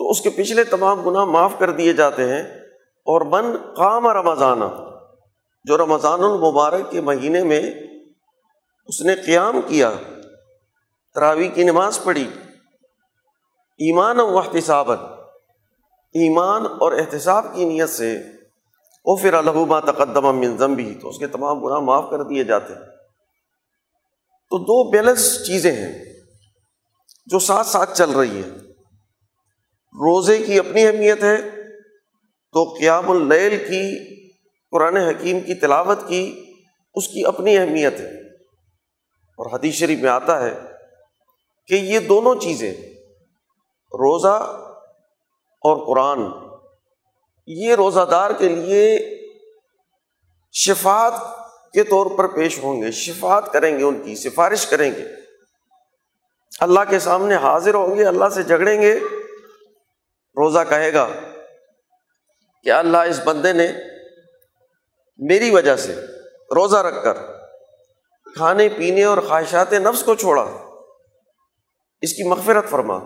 تو 0.00 0.10
اس 0.10 0.20
کے 0.20 0.30
پچھلے 0.30 0.64
تمام 0.64 1.02
گناہ 1.02 1.24
معاف 1.24 1.52
کر 1.58 1.70
دیے 1.70 1.92
جاتے 1.92 2.24
ہیں 2.24 2.42
اور 3.06 3.20
من 3.20 3.56
قام 3.76 4.06
رمضانہ 4.06 4.64
جو 5.64 5.78
رمضان 5.78 6.24
المبارک 6.24 6.90
کے 6.90 7.00
مہینے 7.00 7.44
میں 7.44 7.72
اس 8.86 9.00
نے 9.00 9.14
قیام 9.14 9.60
کیا 9.66 9.92
تراوی 11.14 11.48
کی 11.48 11.62
نماز 11.62 12.02
پڑھی، 12.04 12.30
ایمان 13.78 14.20
و 14.20 14.38
احتسابت 14.38 14.98
ایمان 16.14 16.66
اور 16.66 16.92
احتساب 16.92 17.44
کی 17.54 17.64
نیت 17.64 17.90
سے 17.90 18.18
وہ 19.04 19.16
پھر 19.16 19.34
الحبا 19.34 19.80
تقدم 19.80 20.36
منظم 20.36 20.74
بھی 20.74 20.94
تو 20.94 21.08
اس 21.08 21.18
کے 21.18 21.26
تمام 21.26 21.60
گناہ 21.60 21.78
معاف 21.78 22.10
کر 22.10 22.22
دیے 22.22 22.44
جاتے 22.44 22.72
ہیں۔ 22.72 22.86
تو 24.50 24.58
دو 24.58 24.90
بیلنس 24.90 25.46
چیزیں 25.46 25.72
ہیں 25.72 26.04
جو 27.26 27.38
ساتھ 27.38 27.66
ساتھ 27.66 27.96
چل 27.96 28.10
رہی 28.10 28.42
ہیں۔ 28.42 28.69
روزے 29.92 30.38
کی 30.38 30.58
اپنی 30.58 30.86
اہمیت 30.86 31.24
ہے، 31.24 31.36
تو 32.52 32.64
قیام 32.64 33.10
اللیل 33.10 33.68
کی، 33.68 33.98
قرآن 34.70 34.96
حکیم 34.96 35.40
کی 35.40 35.54
تلاوت 35.54 35.98
کی 36.08 36.54
اس 36.94 37.08
کی 37.08 37.24
اپنی 37.24 37.58
اہمیت 37.58 38.00
ہے۔ 38.00 38.20
اور 39.38 39.58
حدیث 39.58 39.74
شریف 39.74 39.98
میں 39.98 40.10
آتا 40.10 40.44
ہے 40.44 40.54
کہ 41.66 41.74
یہ 41.74 41.98
دونوں 41.98 42.34
چیزیں، 42.34 42.74
روزہ 43.92 44.66
اور 45.60 45.86
قرآن، 45.86 46.20
یہ 47.46 47.74
روزہ 47.74 48.08
دار 48.10 48.30
کے 48.30 48.48
لیے 48.48 48.98
شفات 50.52 51.12
کے 51.72 51.82
طور 51.82 52.06
پر 52.18 52.26
پیش 52.26 52.58
ہوں 52.62 52.82
گے 52.82 52.90
شفات 52.90 53.52
کریں 53.52 53.78
گے 53.78 53.84
ان 53.84 54.02
کی، 54.02 54.16
سفارش 54.16 54.66
کریں 54.66 54.90
گے۔ 54.90 55.04
اللہ 56.60 56.80
کے 56.88 56.98
سامنے 56.98 57.34
حاضر 57.34 57.74
ہوں 57.74 57.96
گے، 57.96 58.04
اللہ 58.04 58.28
سے 58.28 58.42
جھگڑیں 58.42 58.82
گے۔ 58.82 58.98
روزہ 60.40 60.58
کہے 60.68 60.92
گا 60.92 61.08
کہ 62.62 62.70
اللہ 62.70 62.96
اس 62.96 63.20
بندے 63.24 63.52
نے 63.52 63.72
میری 65.18 65.50
وجہ 65.50 65.76
سے 65.76 65.94
روزہ 66.54 66.76
رکھ 66.76 67.04
کر 67.04 67.14
کھانے 68.34 68.68
پینے 68.68 69.04
اور 69.04 69.18
خواہشات 69.18 69.72
نفس 69.72 70.02
کو 70.02 70.14
چھوڑا، 70.14 70.42
اس 72.00 72.12
کی 72.12 72.28
مغفرت 72.28 72.68
فرما۔ 72.70 72.98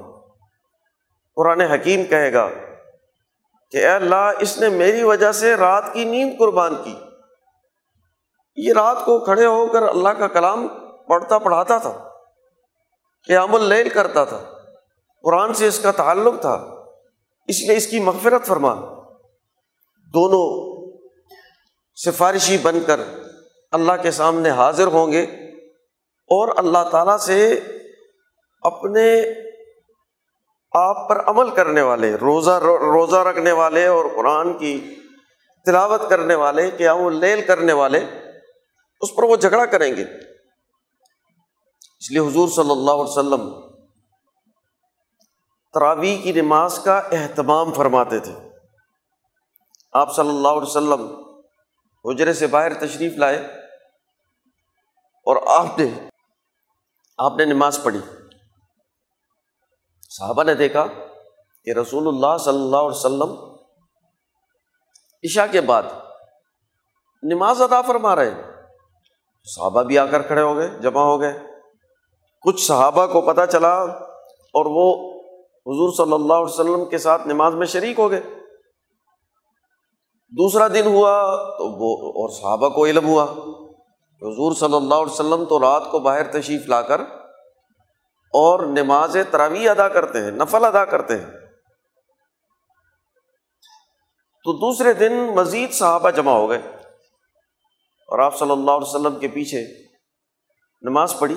قرآن 1.36 1.60
حکیم 1.60 2.04
کہے 2.04 2.32
گا 2.32 2.48
کہ 3.70 3.76
اے 3.76 3.88
اللہ، 3.88 4.30
اس 4.38 4.58
نے 4.58 4.68
میری 4.68 5.02
وجہ 5.02 5.32
سے 5.32 5.54
رات 5.54 5.84
کی 5.92 6.04
نیند 6.04 6.38
قربان 6.38 6.74
کی۔ 6.84 6.96
یہ 8.56 8.72
رات 8.72 8.96
کو 9.04 9.24
کھڑے 9.24 9.46
ہو 9.46 9.66
کر 9.66 9.82
اللہ 9.82 10.08
کا 10.08 10.26
کلام 10.26 10.68
پڑھتا 11.08 11.38
پڑھاتا 11.38 11.78
تھا، 11.78 12.08
قیام 13.26 13.54
اللیل 13.54 13.88
کرتا 13.88 14.24
تھا۔ 14.24 14.42
قرآن 15.22 15.54
سے 15.54 15.66
اس 15.66 15.78
کا 15.78 15.90
تعلق 15.90 16.40
تھا۔ 16.40 16.83
اس 17.46 17.60
لیے 17.60 17.76
اس 17.76 17.86
کی 17.86 18.00
مغفرت 18.00 18.46
فرما۔ 18.46 18.74
دونوں 20.14 20.74
سفارشی 22.06 22.58
بن 22.58 22.78
کر 22.86 23.00
اللہ 23.72 23.92
کے 24.02 24.10
سامنے 24.10 24.50
حاضر 24.50 24.86
ہوں 24.86 25.12
گے 25.12 25.22
اور 26.30 26.48
اللہ 26.56 26.88
تعالیٰ 26.90 27.18
سے 27.18 27.60
اپنے 28.62 29.22
آپ 30.72 31.08
پر 31.08 31.28
عمل 31.28 31.50
کرنے 31.50 31.82
والے، 31.82 32.14
روزہ 32.14 32.50
روزہ 32.94 33.16
رکھنے 33.16 33.52
والے 33.52 33.86
اور 33.86 34.04
قرآن 34.16 34.58
کی 34.58 34.94
تلاوت 35.66 36.00
کرنے 36.08 36.34
والے 36.34 36.70
کیا 36.70 36.92
وہ 36.92 37.10
لیل 37.10 37.42
کرنے 37.42 37.72
والے، 37.72 38.00
اس 39.00 39.14
پر 39.16 39.22
وہ 39.22 39.36
جھگڑا 39.36 39.66
کریں 39.66 39.96
گے۔ 39.96 40.04
اس 41.98 42.10
لیے 42.10 42.20
حضور 42.20 42.48
صلی 42.48 42.70
اللہ 42.70 42.90
علیہ 42.90 43.12
وسلم 43.16 43.73
تراوی 45.74 46.16
کی 46.16 46.32
نماز 46.32 46.78
کا 46.78 46.98
اہتمام 46.98 47.72
فرماتے 47.72 48.18
تھے۔ 48.18 48.32
آپ 49.92 50.14
صلی 50.16 50.28
اللہ 50.28 50.48
علیہ 50.48 50.62
وسلم 50.62 51.24
حجرے 52.04 52.32
سے 52.32 52.46
باہر 52.46 52.74
تشریف 52.74 53.12
لائے 53.12 53.36
اور 55.26 55.36
آپ 55.46 55.78
نے 55.78 56.08
آپ 57.18 57.32
نے 57.36 57.44
نماز 57.44 57.82
پڑھی۔ 57.82 57.98
صحابہ 60.10 60.42
نے 60.42 60.54
دیکھا 60.54 60.86
کہ 61.64 61.70
رسول 61.70 62.08
اللہ 62.08 62.36
صلی 62.38 62.54
اللہ 62.54 62.76
علیہ 62.76 62.96
وسلم 62.96 63.36
عشاء 65.24 65.52
کے 65.52 65.60
بعد 65.60 65.82
نماز 67.22 67.62
ادا 67.62 67.82
فرما 67.82 68.16
رہے 68.16 68.30
صحابہ 69.44 69.82
بھی 69.82 69.98
آ 69.98 70.06
کر 70.06 70.22
کھڑے 70.22 70.40
ہو 70.40 70.56
گئے، 70.56 70.68
جمع 70.68 71.00
ہو 71.00 71.20
گئے۔ 71.20 71.32
کچھ 72.42 72.60
صحابہ 72.66 73.06
کو 73.06 73.20
پتہ 73.20 73.40
چلا 73.52 73.74
اور 74.54 74.66
وہ 74.66 75.13
حضور 75.66 75.92
صلی 75.92 76.12
اللہ 76.12 76.32
علیہ 76.32 76.54
وسلم 76.54 76.84
کے 76.84 76.98
ساتھ 76.98 77.26
نماز 77.26 77.54
میں 77.54 77.66
شریک 77.66 77.98
ہو 77.98 78.10
گئے۔ 78.10 78.20
دوسرا 80.28 80.68
دن 80.68 80.86
ہوا 80.86 81.36
تو 81.58 81.64
وہ 81.64 82.12
اور 82.12 82.28
صحابہ 82.28 82.68
کو 82.68 82.86
علم 82.86 83.06
ہوا۔ 83.06 83.24
حضور 84.22 84.54
صلی 84.54 84.74
اللہ 84.74 84.94
علیہ 84.94 85.12
وسلم 85.12 85.44
تو 85.44 85.60
رات 85.60 85.90
کو 85.90 85.98
باہر 85.98 86.32
تشریف 86.32 86.68
لا 86.68 86.82
کر 86.82 87.00
اور 88.34 88.66
نماز 88.66 89.16
تراویح 89.30 89.70
ادا 89.70 89.88
کرتے 89.88 90.20
ہیں، 90.20 90.30
نفل 90.30 90.64
ادا 90.64 90.84
کرتے 90.84 91.16
ہیں۔ 91.16 91.30
تو 94.44 94.52
دوسرے 94.52 94.92
دن 94.92 95.12
مزید 95.12 95.72
صحابہ 95.72 96.10
جمع 96.10 96.32
ہو 96.32 96.48
گئے 96.48 96.58
اور 98.08 98.18
آپ 98.18 98.38
صلی 98.38 98.50
اللہ 98.50 98.70
علیہ 98.70 98.88
وسلم 98.88 99.18
کے 99.18 99.28
پیچھے 99.28 99.64
نماز 100.82 101.18
پڑھی۔ 101.18 101.34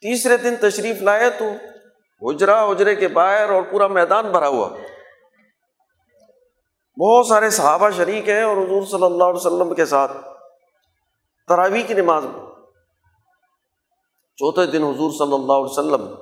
تیسرے 0.00 0.36
دن 0.36 0.54
تشریف 0.60 1.02
لائے 1.02 1.30
تو 1.30 1.44
حجرا 2.28 2.62
اجرے 2.62 2.96
کے 2.96 3.08
باہر 3.08 3.50
اور 3.50 3.62
پورا 3.62 3.86
میدان 3.86 4.30
بھرا 4.30 4.48
ہوا۔ 4.48 4.68
بہت 7.00 7.26
سارے 7.26 7.50
صحابہ 7.50 7.90
شریک 7.90 8.28
ہیں 8.28 8.42
اور 8.42 8.56
حضور 8.56 8.82
صلی 8.82 9.04
اللہ 9.04 9.24
علیہ 9.24 9.46
وسلم 9.46 9.74
کے 9.74 9.84
ساتھ 9.84 10.12
تراوی 11.48 11.82
کی 11.82 11.94
نماز 11.94 12.24
میں۔ 12.24 12.46
چوتھے 14.36 14.66
دن 14.66 14.82
حضور 14.82 15.10
صلی 15.10 15.34
اللہ 15.34 15.52
علیہ 15.52 15.64
وسلم 15.64 16.14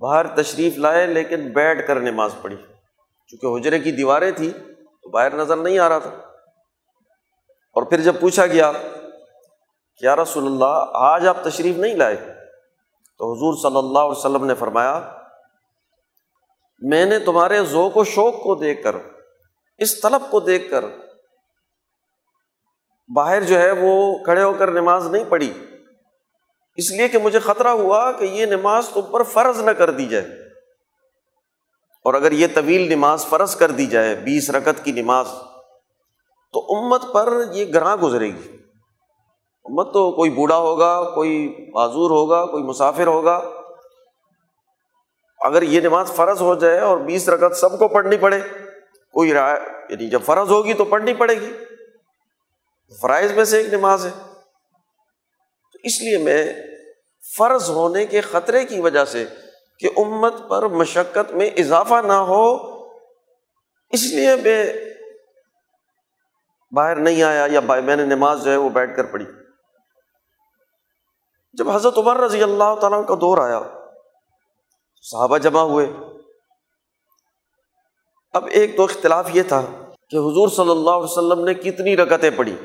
باہر 0.00 0.26
تشریف 0.26 0.78
لائے، 0.78 1.06
لیکن 1.06 1.52
بیٹھ 1.52 1.86
کر 1.86 2.00
نماز 2.00 2.34
پڑھی۔ 2.42 2.56
چونکہ 3.28 3.60
حجرے 3.60 3.78
کی 3.78 3.92
دیواریں 3.92 4.30
تھیں، 4.30 4.50
تو 5.02 5.08
باہر 5.08 5.34
نظر 5.34 5.56
نہیں 5.56 5.78
آ 5.78 5.88
رہا 5.88 5.98
تھا۔ 5.98 6.10
اور 7.74 7.82
پھر 7.82 8.00
جب 8.00 8.20
پوچھا 8.20 8.46
گیا، 8.46 8.72
کیا 10.00 10.16
رسول 10.16 10.46
اللہ، 10.46 10.84
آج 10.94 11.26
آپ 11.26 11.36
تشریف 11.42 11.76
نہیں 11.76 11.94
لائے؟ 11.94 12.39
تو 13.20 13.32
حضور 13.32 13.56
صلی 13.56 13.78
اللہ 13.78 13.98
علیہ 13.98 14.18
وسلم 14.18 14.44
نے 14.44 14.54
فرمایا، 14.54 15.14
میں 16.78 17.04
نے 17.04 17.18
تمہارے 17.18 17.64
ذوق 17.64 17.96
و 17.96 18.04
شوق 18.04 18.34
کو 18.34 18.54
دیکھ 18.54 18.82
کر، 18.82 18.96
اس 19.78 20.00
طلب 20.00 20.22
کو 20.30 20.40
دیکھ 20.40 20.70
کر 20.70 20.84
باہر 23.14 23.42
جو 23.42 23.58
ہے 23.58 23.70
وہ 23.70 24.18
کھڑے 24.24 24.42
ہو 24.42 24.52
کر 24.52 24.70
نماز 24.70 25.06
نہیں 25.06 25.24
پڑھی۔ 25.28 25.52
اس 26.76 26.90
لیے 26.90 27.08
کہ 27.08 27.18
مجھے 27.18 27.38
خطرہ 27.38 27.68
ہوا 27.68 28.12
کہ 28.12 28.24
یہ 28.24 28.46
نماز 28.46 28.88
تم 28.88 29.00
پر 29.02 29.22
فرض 29.22 29.60
نہ 29.60 29.70
کر 29.70 29.90
دی 29.90 30.06
جائے۔ 30.06 30.24
اور 32.04 32.14
اگر 32.14 32.32
یہ 32.32 32.46
طویل 32.54 32.92
نماز 32.92 33.26
فرض 33.26 33.56
کر 33.56 33.70
دی 33.70 33.86
جائے، 33.86 34.14
بیس 34.14 34.50
رکت 34.50 34.84
کی 34.84 34.92
نماز، 34.92 35.28
تو 36.52 36.76
امت 36.76 37.02
پر 37.12 37.32
یہ 37.52 37.64
گراں 37.74 37.96
گزرے 37.96 38.26
گی۔ 38.26 38.59
امت 39.64 39.92
تو 39.92 40.12
کوئی 40.12 40.30
بوڑھا 40.30 40.56
ہوگا، 40.56 41.10
کوئی 41.14 41.66
معذور 41.74 42.10
ہوگا، 42.10 42.46
کوئی 42.46 42.62
مسافر 42.62 43.06
ہوگا۔ 43.06 43.42
اگر 45.38 45.62
یہ 45.62 45.80
نماز 45.80 46.12
فرض 46.12 46.40
ہو 46.40 46.54
جائے 46.54 46.78
اور 46.78 46.98
بیس 46.98 47.28
رکعت 47.28 47.56
سب 47.56 47.78
کو 47.78 47.88
پڑھنی 47.88 48.16
پڑے، 48.16 48.40
کوئی 49.12 49.32
رائے 49.32 49.60
یعنی 49.90 50.10
جب 50.10 50.22
فرض 50.22 50.50
ہوگی 50.50 50.74
تو 50.74 50.84
پڑھنی 50.84 51.14
پڑے 51.14 51.40
گی۔ 51.40 51.52
فرائض 53.00 53.32
میں 53.32 53.44
سے 53.44 53.58
ایک 53.58 53.74
نماز 53.74 54.06
ہے۔ 54.06 54.10
تو 55.72 55.78
اس 55.82 56.02
لیے 56.02 56.18
میں 56.18 56.52
فرض 57.38 57.70
ہونے 57.70 58.06
کے 58.06 58.20
خطرے 58.20 58.64
کی 58.64 58.80
وجہ 58.80 59.04
سے 59.04 59.24
کہ 59.78 59.88
امت 59.96 60.34
پر 60.48 60.68
مشقت 60.68 61.32
میں 61.32 61.50
اضافہ 61.56 62.02
نہ 62.04 62.12
ہو، 62.12 62.56
اس 63.90 64.12
لیے 64.12 64.36
میں 64.36 64.72
باہر 66.72 66.96
نہیں 66.96 67.22
آیا 67.22 67.46
یا 67.50 67.60
میں 67.60 67.96
نے 67.96 68.04
نماز 68.04 68.44
جو 68.44 68.50
ہے 68.50 68.56
وہ 68.56 68.68
بیٹھ 68.68 68.96
کر 68.96 69.04
پڑھی۔ 69.04 69.26
جب 71.52 71.70
حضرت 71.70 71.98
عمر 71.98 72.16
رضی 72.16 72.42
اللہ 72.42 72.74
تعالیٰ 72.80 73.06
کا 73.06 73.14
دور 73.14 73.38
آیا، 73.38 73.60
صحابہ 75.02 75.38
جمع 75.38 75.60
ہوئے۔ 75.60 75.86
اب 78.32 78.46
ایک 78.50 78.76
تو 78.76 78.84
اختلاف 78.84 79.30
یہ 79.32 79.42
تھا 79.42 79.60
کہ 80.10 80.16
حضور 80.16 80.48
صلی 80.48 80.70
اللہ 80.70 80.90
علیہ 80.90 81.04
وسلم 81.04 81.44
نے 81.44 81.54
کتنی 81.54 81.96
رکتیں 81.96 82.30
پڑھی۔ 82.36 82.56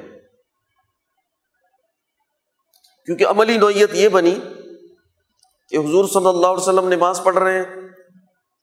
کیونکہ 3.06 3.26
عملی 3.28 3.58
نوعیت 3.58 3.90
یہ 3.94 4.10
بنی 4.10 4.40
کہ 5.70 5.78
حضور 5.78 6.06
صلی 6.06 6.26
اللہ 6.26 6.48
علیہ 6.48 6.62
وسلم 6.62 6.88
نماز 6.88 7.24
پڑھ 7.24 7.38
رہے 7.38 7.58
ہیں، 7.58 7.82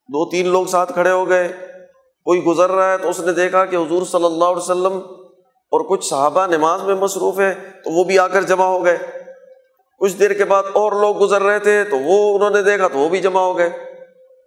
دو 0.09 0.29
تین 0.29 0.47
لوگ 0.47 0.65
ساتھ 0.65 0.93
کھڑے 0.93 1.11
ہو 1.11 1.29
گئے، 1.29 1.47
کوئی 2.23 2.43
گزر 2.43 2.71
رہا 2.71 2.91
ہے 2.91 2.97
تو 2.97 3.09
اس 3.09 3.19
نے 3.19 3.31
دیکھا 3.31 3.65
کہ 3.65 3.75
حضور 3.75 4.05
صلی 4.05 4.25
اللہ 4.25 4.45
علیہ 4.45 4.57
وسلم 4.57 4.97
اور 5.71 5.89
کچھ 5.89 6.05
صحابہ 6.05 6.45
نماز 6.45 6.81
میں 6.81 6.95
مصروف 6.95 7.39
ہے 7.39 7.53
تو 7.83 7.91
وہ 7.91 8.03
بھی 8.03 8.19
آ 8.19 8.27
کر 8.27 8.41
جمع 8.41 8.65
ہو 8.65 8.85
گئے۔ 8.85 9.22
کچھ 9.99 10.15
دیر 10.15 10.33
کے 10.33 10.45
بعد 10.45 10.63
اور 10.73 10.91
لوگ 10.91 11.23
گزر 11.23 11.41
رہے 11.41 11.59
تھے، 11.59 11.83
تو 11.83 11.99
وہ 11.99 12.35
انہوں 12.35 12.49
نے 12.49 12.61
دیکھا 12.61 12.87
تو 12.87 12.97
وہ 12.99 13.09
بھی 13.09 13.21
جمع 13.21 13.41
ہو 13.41 13.57
گئے۔ 13.57 13.69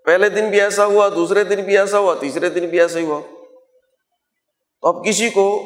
پہلے 0.04 0.28
دن 0.28 0.50
بھی 0.50 0.60
ایسا 0.60 0.84
ہوا، 0.84 1.08
دوسرے 1.08 1.44
دن 1.44 1.62
بھی 1.62 1.78
ایسا 1.78 1.98
ہوا، 1.98 2.14
تیسرے 2.14 2.48
دن 2.48 2.66
بھی 2.66 2.80
ایسا 2.80 2.98
ہی 2.98 3.04
ہوا۔ 3.04 3.20
تو 4.80 4.88
اب 4.88 5.04
کسی 5.04 5.30
کو 5.30 5.62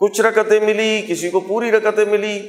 کچھ 0.00 0.20
رکتیں 0.20 0.60
ملی، 0.60 1.02
کسی 1.08 1.30
کو 1.30 1.40
پوری 1.40 1.72
رکتیں 1.72 2.04
ملی۔ 2.04 2.48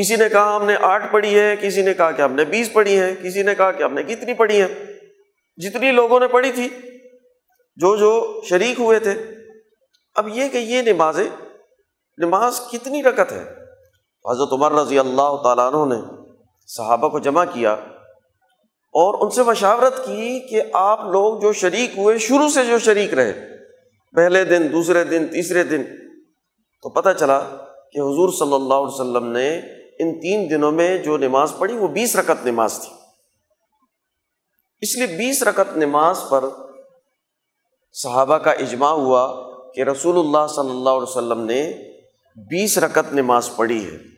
کسی 0.00 0.16
نے 0.16 0.28
کہا 0.28 0.56
ہم 0.56 0.64
نے 0.64 0.76
آٹھ 0.80 1.12
پڑھی 1.12 1.40
ہے 1.40 1.56
کسی 1.60 1.82
نے 1.82 1.94
کہا 1.94 2.10
کہ 2.10 2.22
ہم 2.22 2.32
نے 2.32 2.44
بیس 2.44 2.72
پڑھی 2.72 3.00
ہے 3.00 3.14
کسی 3.22 3.42
نے 3.42 3.54
کہا 3.54 3.72
کہ 3.72 3.82
ہم 3.82 3.94
نے 3.94 4.02
کتنی 4.02 4.34
پڑھی 4.34 4.62
ہے 4.62 4.66
جتنی 5.56 5.90
لوگوں 5.90 6.20
نے 6.20 6.28
پڑھی 6.28 6.52
تھی، 6.52 6.68
جو 7.76 7.96
جو 7.96 8.40
شریک 8.48 8.80
ہوئے 8.80 8.98
تھے۔ 8.98 9.14
اب 10.14 10.28
یہ 10.28 10.48
کہ 10.48 10.58
یہ 10.58 10.82
نمازیں، 10.82 11.46
نماز 12.18 12.60
کتنی 12.72 13.02
رکت 13.02 13.32
ہے؟ 13.32 13.65
حضرت 14.30 14.52
عمر 14.52 14.72
رضی 14.72 14.98
اللہ 14.98 15.36
تعالیٰ 15.42 15.74
عنہ 15.74 15.94
نے 15.94 16.00
صحابہ 16.66 17.08
کو 17.08 17.18
جمع 17.18 17.44
کیا 17.52 17.72
اور 18.94 19.14
ان 19.20 19.30
سے 19.30 19.42
مشاورت 19.42 20.06
کی 20.06 20.40
کہ 20.40 20.62
آپ 20.72 21.04
لوگ 21.04 21.40
جو 21.40 21.52
شریک 21.52 21.98
ہوئے، 21.98 22.18
شروع 22.18 22.48
سے 22.48 22.64
جو 22.64 22.78
شریک 22.78 23.14
رہے، 23.14 23.48
پہلے 24.14 24.44
دن، 24.44 24.72
دوسرے 24.72 25.04
دن، 25.04 25.26
تیسرے 25.26 25.64
دن، 25.64 25.84
تو 26.82 26.88
پتہ 26.88 27.08
چلا 27.18 27.38
کہ 27.92 27.98
حضور 27.98 28.32
صلی 28.32 28.54
اللہ 28.54 28.74
علیہ 28.74 28.94
وسلم 28.94 29.26
نے 29.26 29.60
ان 29.98 30.20
تین 30.20 30.50
دنوں 30.50 30.72
میں 30.72 30.98
جو 30.98 31.16
نماز 31.16 31.52
پڑھی، 31.58 31.76
وہ 31.76 31.88
بیس 31.88 32.16
رکت 32.16 32.46
نماز 32.46 32.78
تھی۔ 32.78 32.94
اس 34.80 34.96
لیے 34.96 35.06
بیس 35.06 35.42
رکت 35.42 35.76
نماز 35.76 36.18
پر 36.28 36.44
صحابہ 37.92 38.38
کا 38.38 38.50
اجماع 38.50 38.92
ہوا 38.92 39.50
کہ 39.72 39.80
رسول 39.80 40.18
اللہ 40.18 40.46
صلی 40.48 40.70
اللہ 40.70 40.90
علیہ 40.90 41.10
وسلم 41.10 41.40
نے 41.40 41.72
بیس 42.36 42.78
رکت 42.78 43.12
نماز 43.12 43.50
پڑھی 43.56 43.86
ہے۔ 43.86 44.15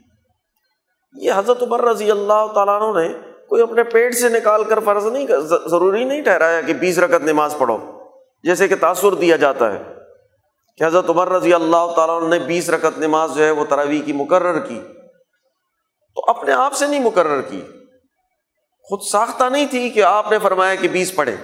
یہ 1.14 1.32
حضرت 1.36 1.62
عمر 1.62 1.80
رضی 1.80 2.10
اللہ 2.10 2.46
تعالیٰ 2.54 2.82
عنہ 2.82 3.00
نے 3.00 3.08
کوئی 3.48 3.62
اپنے 3.62 3.82
پیٹ 3.82 4.14
سے 4.14 4.28
نکال 4.28 4.64
کر 4.64 4.80
فرض 4.80 5.06
نہیں 5.06 5.26
ضروری 5.66 6.04
نہیں 6.04 6.22
ٹھہرایا 6.22 6.60
کہ 6.60 6.72
بیس 6.72 6.98
رکت 6.98 7.24
نماز 7.24 7.54
پڑھو، 7.58 7.78
جیسے 8.42 8.68
کہ 8.68 8.74
تاثر 8.80 9.14
دیا 9.14 9.36
جاتا 9.36 9.72
ہے 9.72 9.82
کہ 10.76 10.84
حضرت 10.84 11.10
عمر 11.10 11.28
رضی 11.28 11.54
اللہ 11.54 11.92
تعالیٰ 11.96 12.22
عنہ 12.22 12.28
نے 12.28 12.38
بیس 12.38 12.70
رکت 12.70 12.98
نماز 12.98 13.34
جو 13.34 13.44
ہے 13.44 13.50
وہ 13.50 13.64
تراویح 13.64 14.02
کی 14.02 14.12
مقرر 14.12 14.58
کی۔ 14.58 14.80
تو 16.14 16.30
اپنے 16.30 16.52
آپ 16.52 16.72
سے 16.72 16.86
نہیں 16.86 17.00
مقرر 17.00 17.40
کی۔ 17.40 17.62
خود 18.82 19.00
ساختہ 19.02 19.44
نہیں 19.44 19.66
تھی 19.66 19.90
کہ 19.90 20.02
آپ 20.02 20.30
نے 20.30 20.38
فرمایا 20.38 20.74
کہ 20.74 20.88
بیس 20.88 21.14
پڑھے 21.14 21.36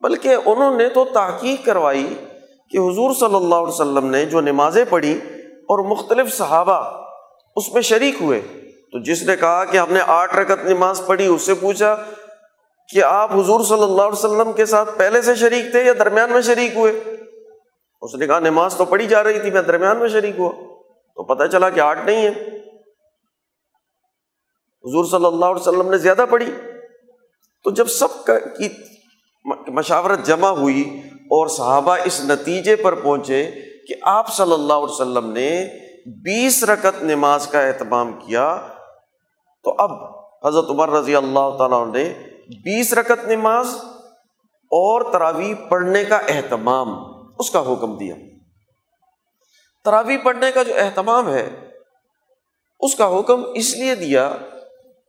بلکہ 0.00 0.36
انہوں 0.46 0.76
نے 0.76 0.88
تو 0.88 1.04
تحقیق 1.04 1.66
کروائی 1.66 2.14
کہ 2.70 2.78
حضور 2.78 3.14
صلی 3.14 3.34
اللہ 3.34 3.54
علیہ 3.54 3.74
وسلم 3.74 4.06
نے 4.06 4.24
جو 4.24 4.40
نمازیں 4.40 4.84
پڑھی 4.90 5.20
اور 5.52 5.84
مختلف 5.84 6.34
صحابہ 6.34 7.05
اس 7.56 7.74
میں 7.74 7.82
شریک 7.82 8.14
ہوئے۔ 8.20 8.40
تو 8.92 9.02
جس 9.02 9.22
نے 9.22 9.36
کہا 9.36 9.64
کہ 9.64 9.76
ہم 9.76 9.92
نے 9.92 10.00
آٹھ 10.06 10.36
رکت 10.36 10.64
نماز 10.64 11.02
پڑھی، 11.06 11.26
اس 11.26 11.42
سے 11.42 11.54
پوچھا 11.54 12.04
کہ 12.88 13.02
آپ 13.02 13.32
حضور 13.32 13.64
صلی 13.64 13.82
اللہ 13.82 14.02
علیہ 14.02 14.24
وسلم 14.24 14.52
کے 14.52 14.66
ساتھ 14.66 14.98
پہلے 14.98 15.22
سے 15.22 15.34
شریک 15.34 15.70
تھے 15.70 15.84
یا 15.84 15.92
درمیان 15.98 16.32
میں 16.32 16.40
شریک 16.40 16.76
ہوئے؟ 16.76 17.00
اس 18.02 18.14
نے 18.14 18.26
کہا 18.26 18.38
نماز 18.38 18.74
تو 18.74 18.84
پڑھی 18.84 19.06
جا 19.06 19.24
رہی 19.24 19.40
تھی، 19.40 19.50
میں 19.50 19.62
درمیان 19.62 19.96
میں 19.96 20.08
شریک 20.08 20.34
ہوا۔ 20.38 20.52
تو 21.14 21.22
پتہ 21.22 21.44
چلا 21.44 21.70
کہ 21.70 21.80
آٹھ 21.80 22.04
نہیں 22.04 22.24
ہے۔ 22.24 22.30
حضور 24.84 25.04
صلی 25.04 25.24
اللہ 25.24 25.46
علیہ 25.46 25.68
وسلم 25.68 25.90
نے 25.90 25.98
زیادہ 25.98 26.24
پڑھی۔ 26.30 26.52
تو 27.64 27.70
جب 27.70 27.86
سب 27.86 28.24
کا 28.24 28.38
کی 28.38 28.68
مشاورت 29.68 30.26
جمع 30.26 30.48
ہوئی 30.48 31.00
اور 31.06 31.48
صحابہ 31.48 31.96
اس 32.04 32.20
نتیجے 32.24 32.76
پر 32.76 32.94
پہنچے 32.94 33.50
کہ 33.88 33.94
آپ 34.02 34.34
صلی 34.34 34.52
اللہ 34.52 34.72
علیہ 34.72 34.92
وسلم 34.92 35.32
نے 35.32 35.68
بیس 36.06 36.64
رکت 36.64 37.02
نماز 37.02 37.46
کا 37.46 37.60
اہتمام 37.60 38.12
کیا، 38.12 38.68
تو 39.64 39.74
اب 39.78 39.90
حضرت 40.46 40.70
عمر 40.70 40.88
رضی 40.88 41.16
اللہ 41.16 41.56
تعالیٰ 41.58 41.92
نے 41.92 42.14
بیس 42.48 42.92
رکت 42.92 43.28
نماز 43.28 43.66
اور 44.52 45.12
تراویح 45.12 45.54
پڑھنے 45.68 46.04
کا 46.04 46.16
اہتمام، 46.16 46.88
اس 47.38 47.50
کا 47.50 47.60
حکم 47.60 47.96
دیا۔ 47.96 48.14
تراویح 49.84 50.18
پڑھنے 50.24 50.52
کا 50.52 50.62
جو 50.62 50.74
اہتمام 50.76 51.28
ہے، 51.28 51.70
اس 52.80 52.94
کا 52.94 53.18
حکم 53.18 53.42
اس 53.54 53.76
لیے 53.76 53.94
دیا، 53.94 54.36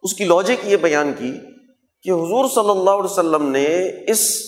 اس 0.04 0.14
کی 0.14 0.26
لاجک 0.26 0.66
یہ 0.66 0.78
بیان 0.78 1.14
کی 1.14 1.40
کہ 2.04 2.10
حضور 2.10 2.50
صلی 2.50 2.70
اللہ 2.70 2.92
علیہ 2.92 3.12
وسلم 3.12 3.50
نے 3.50 3.68
اس 4.12 4.42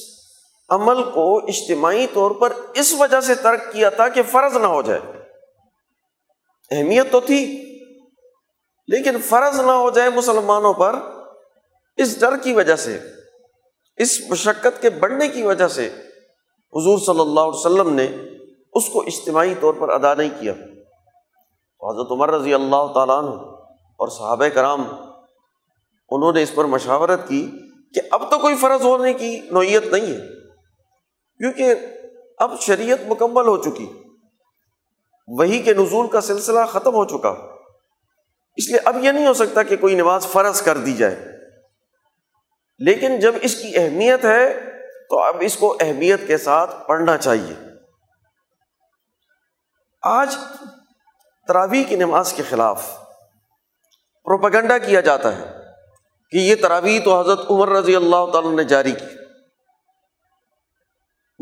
عمل 0.69 1.03
کو 1.03 1.37
اجتماعی 1.37 2.07
طور 2.13 2.31
پر 2.31 2.53
اس 2.73 2.93
وجہ 2.99 3.21
سے 3.21 3.35
ترک 3.35 3.71
کیا 3.73 3.89
تھا 3.89 4.07
کہ 4.07 4.21
فرض 4.23 4.57
نہ 4.57 4.67
ہو 4.67 4.81
جائے۔ 4.81 5.18
اہمیت 6.71 7.11
تو 7.11 7.19
تھی، 7.21 7.41
لیکن 8.89 9.17
فرض 9.21 9.59
نہ 9.59 9.71
ہو 9.73 9.89
جائے 9.89 10.09
مسلمانوں 10.09 10.73
پر 10.73 10.95
اس 11.97 12.19
ڈر 12.19 12.37
کی 12.43 12.53
وجہ 12.53 12.75
سے، 12.77 12.97
اس 13.97 14.19
مشقت 14.29 14.81
کے 14.81 14.89
بڑھنے 14.99 15.27
کی 15.27 15.41
وجہ 15.43 15.67
سے 15.67 15.87
حضور 16.73 16.97
صلی 17.05 17.19
اللہ 17.19 17.39
علیہ 17.41 17.59
وسلم 17.59 17.93
نے 17.93 18.05
اس 18.73 18.89
کو 18.89 19.01
اجتماعی 19.01 19.53
طور 19.59 19.73
پر 19.73 19.89
ادا 19.89 20.13
نہیں 20.13 20.29
کیا۔ 20.39 20.53
حضرت 21.81 22.11
عمر 22.11 22.29
رضی 22.31 22.53
اللہ 22.53 22.91
تعالیٰ 22.93 23.17
عنہ 23.17 23.35
اور 23.99 24.07
صحابہ 24.09 24.47
کرام، 24.53 24.81
انہوں 26.11 26.33
نے 26.33 26.43
اس 26.43 26.53
پر 26.55 26.65
مشاورت 26.67 27.27
کی 27.27 27.41
کہ 27.93 28.01
اب 28.11 28.29
تو 28.31 28.37
کوئی 28.37 28.55
فرض 28.55 28.81
ہونے 28.83 29.13
کی 29.13 29.39
نوعیت 29.51 29.85
نہیں 29.85 30.05
ہے، 30.05 30.19
کیونکہ 31.39 31.73
اب 32.39 32.59
شریعت 32.61 32.99
مکمل 33.07 33.47
ہو 33.47 33.57
چکی۔ 33.61 33.87
وہی 35.29 35.61
کے 35.61 35.73
نزول 35.73 36.07
کا 36.07 36.21
سلسلہ 36.21 36.59
ختم 36.65 36.95
ہو 36.95 37.05
چکا 37.05 37.29
اس 38.55 38.69
لیے 38.69 38.79
اب 38.85 39.03
یہ 39.03 39.11
نہیں 39.11 39.27
ہو 39.27 39.33
سکتا 39.33 39.63
کہ 39.63 39.77
کوئی 39.77 39.95
نماز 39.95 40.27
فرض 40.27 40.61
کر 40.61 40.77
دی 40.77 40.93
جائے۔ 40.93 41.15
لیکن 42.79 43.19
جب 43.19 43.35
اس 43.41 43.55
کی 43.55 43.71
اہمیت 43.75 44.25
ہے، 44.25 44.59
تو 45.09 45.19
اب 45.19 45.35
اس 45.39 45.55
کو 45.55 45.77
اہمیت 45.79 46.27
کے 46.27 46.37
ساتھ 46.37 46.87
پڑھنا 46.87 47.17
چاہیے۔ 47.17 47.53
آج 50.03 50.35
تراویح 51.47 51.83
کی 51.83 51.95
نماز 51.95 52.33
کے 52.33 52.43
خلاف 52.43 52.99
پروپگنڈا 54.23 54.77
کیا 54.77 55.01
جاتا 55.01 55.37
ہے 55.37 55.51
کہ 56.31 56.37
یہ 56.37 56.55
تراویح 56.55 56.99
تو 57.03 57.19
حضرت 57.19 57.39
عمر 57.49 57.69
رضی 57.69 57.95
اللہ 57.95 58.25
تعالیٰ 58.33 58.55
نے 58.55 58.63
جاری 58.63 58.91
کی۔ 58.91 59.05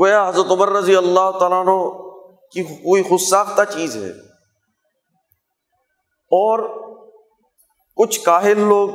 گویا 0.02 0.30
حضرت 0.30 0.52
عمر 0.52 0.70
رضی 0.70 0.96
اللہ 0.96 1.32
تعالیٰ 1.40 2.07
کی 2.52 2.64
کوئی 2.64 3.04
خود 3.04 3.20
ساختہ 3.20 3.62
چیز 3.74 3.96
ہے۔ 3.96 4.10
اور 6.32 6.60
کچھ 7.96 8.24
کاہل 8.24 8.60
لوگ 8.60 8.90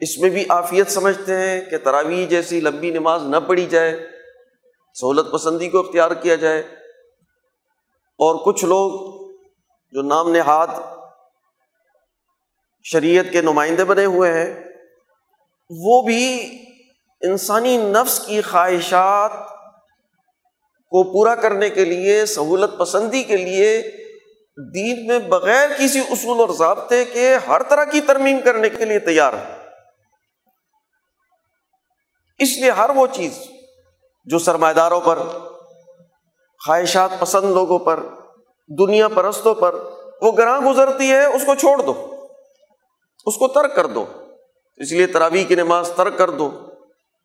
اس 0.00 0.18
میں 0.18 0.30
بھی 0.30 0.44
آفیت 0.48 0.90
سمجھتے 0.90 1.36
ہیں 1.36 1.60
کہ 1.60 1.78
تراویح 1.78 2.26
جیسی 2.26 2.60
لمبی 2.60 2.90
نماز 2.90 3.22
نہ 3.22 3.36
پڑھی 3.46 3.66
جائے، 3.66 4.08
سہولت 5.00 5.32
پسندی 5.32 5.70
کو 5.70 5.78
اختیار 5.78 6.10
کیا 6.10 6.34
جائے۔ 6.34 6.60
اور 8.18 8.34
کچھ 8.44 8.64
لوگ 8.64 8.90
جو 9.90 10.02
نام 10.02 10.30
نہاد 10.30 10.66
شریعت 12.82 13.24
کے 13.32 13.40
نمائندے 13.40 13.84
بنے 13.84 14.04
ہوئے 14.04 14.32
ہیں، 14.32 14.64
وہ 15.70 16.02
بھی 16.02 16.52
انسانی 17.20 17.76
نفس 17.76 18.18
کی 18.18 18.42
خواہشات 18.42 19.32
کو 20.92 21.12
پورا 21.12 21.34
کرنے 21.34 21.70
کے 21.70 21.84
لیے، 21.84 22.26
سہولت 22.26 22.78
پسندی 22.78 23.22
کے 23.22 23.36
لیے 23.36 23.82
دین 24.74 25.06
میں 25.06 25.18
بغیر 25.18 25.68
کسی 25.78 25.98
اصول 25.98 26.40
اور 26.40 26.48
ضابطے 26.48 27.04
کے 27.04 27.36
ہر 27.48 27.62
طرح 27.62 27.84
کی 27.84 28.00
ترمیم 28.00 28.40
کرنے 28.44 28.68
کے 28.68 28.84
لیے 28.84 28.98
تیار 28.98 29.32
ہے 29.32 29.54
اس 32.38 32.58
لیے 32.58 32.70
ہر 32.70 32.90
وہ 32.90 33.06
چیز 33.12 33.38
جو 34.24 34.38
سرمایہ 34.38 34.74
داروں 34.74 35.00
پر، 35.00 35.18
خواہشات 36.66 37.10
پسند 37.18 37.50
لوگوں 37.50 37.78
پر، 37.78 38.00
دنیا 38.78 39.08
پرستوں 39.08 39.54
پر 39.54 39.74
وہ 40.22 40.32
گراں 40.32 40.60
گزرتی 40.60 41.10
ہے، 41.10 41.24
اس 41.24 41.42
کو 41.46 41.54
چھوڑ 41.54 41.82
دو۔ 41.82 42.26
اس 43.26 43.36
کو 43.36 43.48
ترک 43.48 43.76
کر 43.76 43.86
دو۔ 43.86 44.04
اس 44.76 44.92
لیے 44.92 45.06
تراویح 45.06 45.44
کی 45.44 45.54
نماز 45.54 45.90
ترک 45.96 46.18
کر 46.18 46.30
دو۔ 46.30 46.50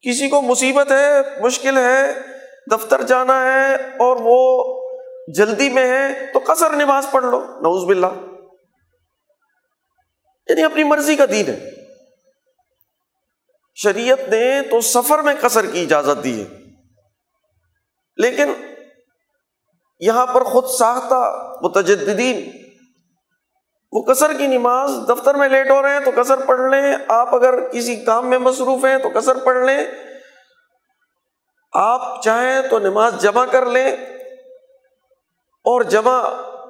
کسی 0.02 0.30
کو 0.30 0.42
مصیبت 0.42 0.92
ہے، 0.92 1.42
مشکل 1.42 1.78
ہے 1.78 2.14
دفتر 2.72 3.02
جانا 3.02 3.54
ہے 3.54 3.76
اور 3.76 4.18
وہ 4.20 4.64
جلدی 5.28 5.70
میں 5.70 5.86
ہے 5.86 6.26
تو 6.34 6.54
قصر 6.54 6.70
نماز 6.70 7.08
پڑھ 7.12 7.26
لو 7.26 7.40
نوز 7.40 7.88
باللہ۔ 7.88 8.08
یعنی 10.48 10.64
اپنی 10.64 10.84
مرضی 10.84 11.16
کا 11.16 11.26
دین 11.26 11.48
ہے۔ 11.48 11.70
شریعت 13.76 14.30
نے 14.30 14.62
تو 14.72 14.82
سفر 14.82 15.20
میں 15.20 15.34
قصر 15.42 15.66
کی 15.66 15.82
اجازت 15.82 16.24
دی 16.24 16.44
ہے۔ 16.44 16.56
لیکن 18.18 18.54
یہاں 20.00 20.26
پر 20.26 20.44
خود 20.44 20.66
ساختہ 20.66 21.50
متجدین 21.62 22.52
وہ 23.92 24.04
کثر 24.04 24.34
کی 24.34 24.48
نماز 24.48 24.92
دفتر 25.10 25.36
میں 25.36 25.50
لیٹ 25.50 25.72
ہو 25.72 25.82
رہے 25.82 25.94
ہیں 25.94 26.00
تو 26.00 26.12
کثر 26.12 26.46
پڑھ 26.46 26.62
لیں۔ 26.62 26.96
آپ 27.08 27.36
اگر 27.36 27.68
کسی 27.68 27.96
کام 27.96 28.30
میں 28.30 28.38
مصروف 28.38 28.86
ہیں 28.86 28.98
تو 28.98 29.10
کثر 29.10 29.36
پڑھ 29.36 29.66
لیں۔ 29.66 29.78
آپ 31.74 32.22
چاہیں 32.24 32.62
تو 32.70 32.80
نماز 32.80 33.22
جمع 33.22 33.46
کر 33.46 33.66
لیں 33.66 33.92
اور 35.66 35.82
جمع 35.82 36.24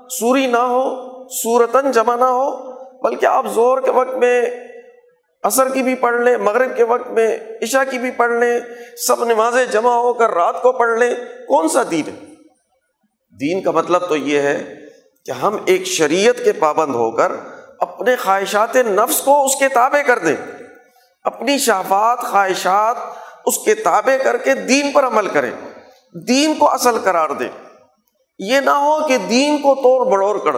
سوری 0.10 0.48
نہ 0.48 0.58
ہو 0.58 1.08
سورتن 1.28 1.92
جمع 1.92 2.16
نہ 2.16 2.24
ہو، 2.24 2.72
بلکہ 3.04 3.26
آپ 3.26 3.46
زور 3.48 3.82
کے 3.82 3.92
وقت 3.92 4.16
میں، 4.16 4.46
عصر 5.44 5.70
کی 5.70 5.84
بھی 5.84 5.96
پڑھ 5.96 6.22
لیں، 6.22 6.38
مغرب 6.38 6.76
کے 6.76 6.84
وقت 6.84 7.08
میں، 7.08 7.38
عشاء 7.62 7.84
کی 7.90 7.98
بھی 7.98 8.12
پڑھ 8.12 8.32
لیں، 8.32 8.60
سب 9.08 9.24
نمازیں 9.24 9.66
جمع 9.66 9.96
ہو 9.96 10.14
کر 10.14 10.30
رات 10.30 10.62
کو 10.62 10.72
پڑھ 10.72 11.00
لیں، 11.00 11.16
کون 11.48 11.68
سا 11.68 11.84
دین 11.92 12.08
ہے؟ 12.08 12.26
دین 13.32 13.62
کا 13.62 13.72
مطلب 13.72 14.10
تو 14.10 14.16
یہ 14.16 14.40
ہے 14.40 14.76
کہ 15.26 15.32
ہم 15.32 15.58
ایک 15.66 15.86
شریعت 15.86 16.36
کے 16.44 16.52
پابند 16.52 16.96
ہو 16.96 17.12
کر 17.12 17.32
اپنے 17.80 18.16
خواہشات 18.16 18.76
نفس 18.76 19.22
کو 19.22 19.46
اس 19.46 19.56
کے 19.56 19.68
تابع 19.68 20.02
کر 20.02 20.20
دیں۔ 20.20 20.36
اپنی 21.24 21.58
شافات 21.58 22.20
خواہشات 22.20 22.96
اس 23.48 23.58
کے 23.58 23.76
تابع 23.76 24.18
کر 24.24 24.38
کے 24.38 24.54
دین 24.54 24.92
پر 24.92 25.08
عمل 25.08 25.28
کریں 25.28 25.52
دین 26.28 26.54
کو 26.54 26.70
اصل 26.70 26.98
قرار 26.98 27.30
دیں 27.30 27.50
یہ 28.40 28.60
نہ 28.60 28.70
ہو 28.70 29.08
کہ 29.08 29.18
دین 29.18 29.58
کو 29.58 29.76
توڑ 29.76 30.12
بڑوڑ 30.12 30.38
کر، 30.38 30.56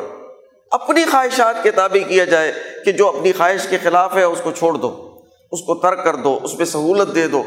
اپنی 0.71 1.03
خواہشات 1.11 1.63
کے 1.63 1.71
تابع 1.71 2.07
کیا 2.07 2.25
جائے 2.25 2.51
کہ 2.85 2.91
جو 2.91 3.07
اپنی 3.07 3.31
خواہش 3.31 3.67
کے 3.69 3.77
خلاف 3.83 4.15
ہے 4.15 4.23
اس 4.23 4.41
کو 4.43 4.51
چھوڑ 4.51 4.73
دو، 4.73 5.19
اس 5.51 5.61
کو 5.61 5.75
ترک 5.75 6.03
کر 6.03 6.15
دو، 6.15 6.39
اس 6.43 6.57
پہ 6.57 6.65
سہولت 6.65 7.15
دے 7.15 7.27
دو، 7.27 7.43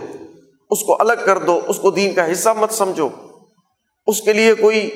اس 0.71 0.83
کو 0.83 0.97
الگ 1.01 1.25
کر 1.25 1.39
دو، 1.39 1.61
اس 1.69 1.79
کو 1.79 1.91
دین 1.91 2.15
کا 2.15 2.33
حصہ 2.33 2.49
مت 2.49 2.73
سمجھو۔ 2.73 3.09
اس 4.07 4.21
کے 4.21 4.33
لیے 4.33 4.55
کوئی 4.55 4.91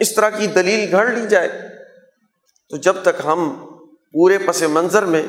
اس 0.00 0.14
طرح 0.14 0.30
کی 0.30 0.46
دلیل 0.46 0.88
گھڑ 0.90 1.06
لی 1.06 1.26
جائے۔ 1.26 1.48
تو 2.70 2.76
جب 2.76 2.96
تک 3.02 3.20
ہم 3.24 3.54
پورے 4.12 4.38
پس 4.38 4.62
منظر 4.62 5.04
میں 5.04 5.22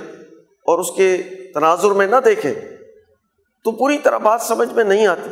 اور 0.66 0.80
اس 0.80 0.92
کے 0.92 1.18
تناظر 1.54 1.92
میں 1.92 2.08
نہ 2.08 2.16
دیکھیں 2.26 2.54
تو 3.66 3.72
پوری 3.72 3.98
طرح 3.98 4.18
بات 4.18 4.42
سمجھ 4.42 4.74
میں 4.74 4.84
نہیں 4.84 5.08
آتی۔ 5.08 5.30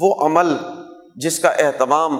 وہ 0.00 0.14
عمل 0.20 0.56
جس 1.16 1.38
کا 1.38 1.48
اہتمام 1.48 2.18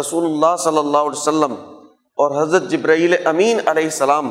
رسول 0.00 0.24
اللہ 0.24 0.56
صلی 0.58 0.78
اللہ 0.78 0.98
علیہ 0.98 1.20
وسلم 1.20 1.54
اور 1.94 2.42
حضرت 2.42 2.70
جبرائیل 2.70 3.14
امین 3.24 3.60
علیہ 3.66 3.84
السلام 3.84 4.30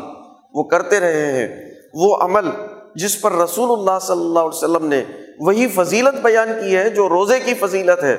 وہ 0.54 0.64
کرتے 0.64 1.00
رہے 1.00 1.32
ہیں، 1.32 1.72
وہ 1.94 2.18
عمل 2.18 2.50
جس 2.96 3.22
پر 3.22 3.32
رسول 3.32 3.80
اللہ 3.80 4.00
صلی 4.02 4.22
اللہ 4.22 4.40
علیہ 4.40 4.58
وسلم 4.58 4.86
نے 4.86 5.04
وہی 5.40 5.68
فضیلت 5.68 6.22
بیان 6.22 6.48
کی 6.48 6.78
ہے 6.78 6.90
جو 6.90 7.10
روزے 7.10 7.40
کی 7.40 7.54
فضیلت 7.54 8.04
ہے۔ 8.04 8.14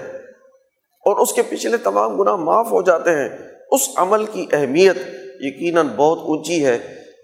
اور 1.07 1.17
اس 1.17 1.33
کے 1.33 1.43
پچھلے 1.43 1.77
تمام 1.77 2.17
گناہ 2.17 2.37
معاف 2.37 2.73
ہو 2.73 2.83
جاتے 2.83 3.11
ہیں۔ 3.11 3.29
اس 3.71 3.81
عمل 3.97 4.25
کی 4.25 4.47
اہمیت 4.53 4.97
یقیناً 5.41 5.89
بہت 5.97 6.19
اونچی 6.19 6.67
ہے 6.67 6.75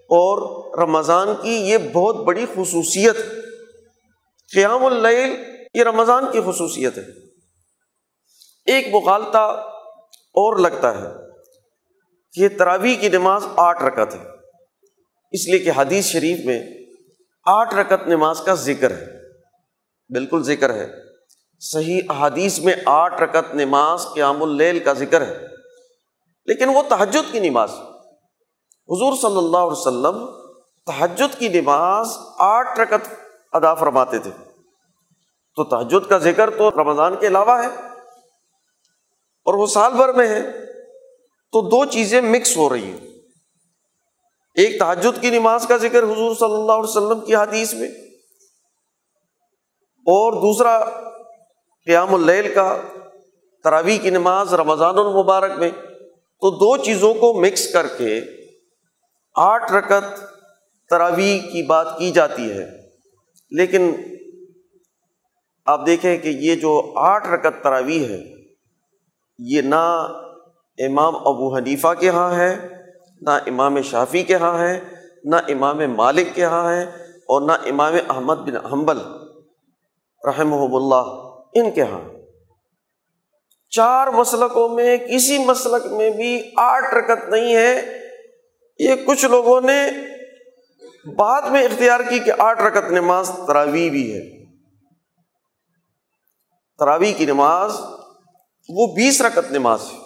اور 0.09 0.61
رمضان 0.79 1.27
کی 1.41 1.53
یہ 1.53 1.77
بہت 1.93 2.15
بڑی 2.15 2.45
خصوصیت 2.55 3.15
قیام 4.53 4.85
اللیل 4.85 5.43
یہ 5.73 5.83
رمضان 5.83 6.31
کی 6.31 6.41
خصوصیت 6.41 6.97
ہے۔ 6.97 7.03
ایک 8.65 8.87
مغالطہ 8.93 9.71
اور 10.15 10.59
لگتا 10.59 11.01
ہے۔ 11.01 11.07
کہ 12.33 12.57
تراویح 12.57 12.95
کی 12.95 13.09
نماز 13.09 13.45
آٹھ 13.55 13.83
رکت 13.83 14.15
ہے۔ 14.15 14.23
اس 15.31 15.47
لیے 15.47 15.59
کہ 15.59 15.71
حدیث 15.75 16.05
شریف 16.05 16.45
میں 16.45 16.63
آٹھ 17.45 17.75
رکت 17.75 18.07
نماز 18.07 18.41
کا 18.45 18.53
ذکر 18.53 18.91
ہے۔ 18.91 19.05
بالکل 20.09 20.43
ذکر 20.43 20.73
ہے۔ 20.73 20.91
صحیح 21.59 22.01
احادیث 22.09 22.59
میں 22.59 22.73
آٹھ 22.85 23.21
رکت 23.21 23.55
نماز 23.55 24.05
قیام 24.13 24.43
اللیل 24.43 24.79
کا 24.79 24.93
ذکر 24.93 25.21
ہے۔ 25.21 25.47
لیکن 26.45 26.69
وہ 26.69 26.81
تحجد 26.89 27.31
کی 27.31 27.39
نماز۔ 27.39 27.71
حضور 28.89 29.17
صلی 29.17 29.37
اللہ 29.37 29.57
علیہ 29.57 29.77
وسلم 29.77 30.25
تحجد 30.85 31.39
کی 31.39 31.47
نماز 31.47 32.07
آٹھ 32.39 32.79
رکت 32.79 33.20
ادا 33.51 33.73
فرماتے 33.73 34.19
تھے۔ 34.19 34.31
تو 35.55 35.63
تحجد 35.63 36.09
کا 36.09 36.17
ذکر 36.17 36.49
تو 36.49 36.71
رمضان 36.71 37.15
کے 37.15 37.27
علاوہ 37.27 37.61
ہے 37.61 37.67
اور 39.45 39.53
وہ 39.53 39.67
سال 39.67 39.93
بھر 39.93 40.13
میں 40.13 40.27
ہے۔ 40.27 40.51
تو 41.51 41.61
دو 41.61 41.85
چیزیں 41.85 42.21
مکس 42.21 42.57
ہو 42.57 42.69
رہی 42.69 42.83
ہیں۔ 42.83 42.97
ایک 44.55 44.79
تحجد 44.79 45.21
کی 45.21 45.29
نماز 45.29 45.67
کا 45.67 45.77
ذکر 45.77 46.03
حضور 46.03 46.35
صلی 46.35 46.53
اللہ 46.53 46.71
علیہ 46.71 46.89
وسلم 46.89 47.19
کی 47.19 47.35
حدیث 47.35 47.73
میں۔ 47.73 47.87
اور 49.99 50.33
دوسرا 50.33 50.89
قیام 51.85 52.13
اللیل 52.13 52.53
کا 52.53 52.77
تراویح 53.63 53.97
کی 53.97 54.09
نماز 54.09 54.53
رمضان 54.53 54.97
المبارک 54.97 55.51
میں۔ 55.57 55.69
تو 56.41 56.51
دو 56.51 56.77
چیزوں 56.77 57.13
کو 57.13 57.33
مکس 57.33 57.73
کر 57.73 57.87
کے 57.87 58.19
آٹھ 59.35 59.71
رکت 59.71 60.23
تراویح 60.89 61.39
کی 61.41 61.63
بات 61.63 61.87
کی 61.97 62.11
جاتی 62.11 62.51
ہے۔ 62.51 62.80
لیکن 63.51 63.91
آپ 65.65 65.85
دیکھیں 65.85 66.17
کہ 66.17 66.29
یہ 66.29 66.55
جو 66.55 66.93
آٹھ 66.95 67.27
رکت 67.27 67.63
تراویح 67.63 68.05
ہے، 68.05 68.19
یہ 69.39 69.61
نہ 69.61 70.07
امام 70.77 71.15
ابو 71.15 71.57
حنیفہ 71.57 71.93
کے 71.99 72.05
یہاں 72.05 72.35
ہے، 72.35 72.67
نہ 73.21 73.29
امام 73.29 73.81
شافی 73.81 74.23
کے 74.23 74.33
یہاں 74.33 74.59
ہے، 74.59 74.79
نہ 75.23 75.35
امام 75.35 75.77
مالک 75.77 76.35
کے 76.35 76.41
یہاں 76.41 76.75
ہے 76.75 76.83
اور 77.09 77.41
نہ 77.41 77.51
امام 77.51 77.93
احمد 78.09 78.35
بن 78.35 78.55
حنبل 78.55 78.97
رحمہ 80.27 80.75
اللہ 80.75 81.11
ان 81.53 81.71
کے 81.71 81.81
یہاں 81.81 82.09
چار 83.69 84.07
مسلکوں 84.07 84.69
میں، 84.69 84.97
کسی 84.97 85.37
مسلک 85.37 85.91
میں 85.91 86.09
بھی 86.09 86.51
آٹھ 86.57 86.95
رکت 86.95 87.29
نہیں 87.29 87.55
ہے۔ 87.55 87.81
یہ 88.79 88.95
کچھ 89.05 89.25
لوگوں 89.25 89.61
نے 89.61 89.89
بعد 91.05 91.41
میں 91.41 91.63
اختیار 91.63 91.99
کی 92.09 92.19
کہ 92.19 92.31
آٹھ 92.37 92.61
رکت 92.61 92.91
نماز 92.91 93.31
تراوی 93.47 93.89
بھی 93.89 94.13
ہے۔ 94.13 94.45
تراوی 96.79 97.13
کی 97.13 97.25
نماز، 97.25 97.71
وہ 98.69 98.87
بیس 98.87 99.21
رکت 99.21 99.51
نماز 99.51 99.79
ہے۔ 99.93 99.97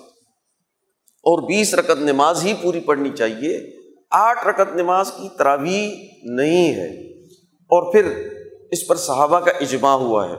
اور 0.99 1.41
بیس 1.41 1.73
رکت 1.73 2.01
نماز 2.01 2.43
ہی 2.43 2.53
پوری 2.53 2.79
پڑھنی 2.79 3.09
چاہیے۔ 3.09 3.71
آٹھ 4.11 4.47
رکت 4.47 4.75
نماز 4.75 5.11
کی 5.11 5.29
تراوی 5.29 6.07
نہیں 6.23 6.73
ہے۔ 6.73 7.13
اور 7.47 7.93
پھر 7.93 8.29
اس 8.71 8.87
پر 8.87 8.95
صحابہ 8.95 9.39
کا 9.39 9.51
اجماع 9.51 9.95
ہوا 9.95 10.29
ہے۔ 10.29 10.35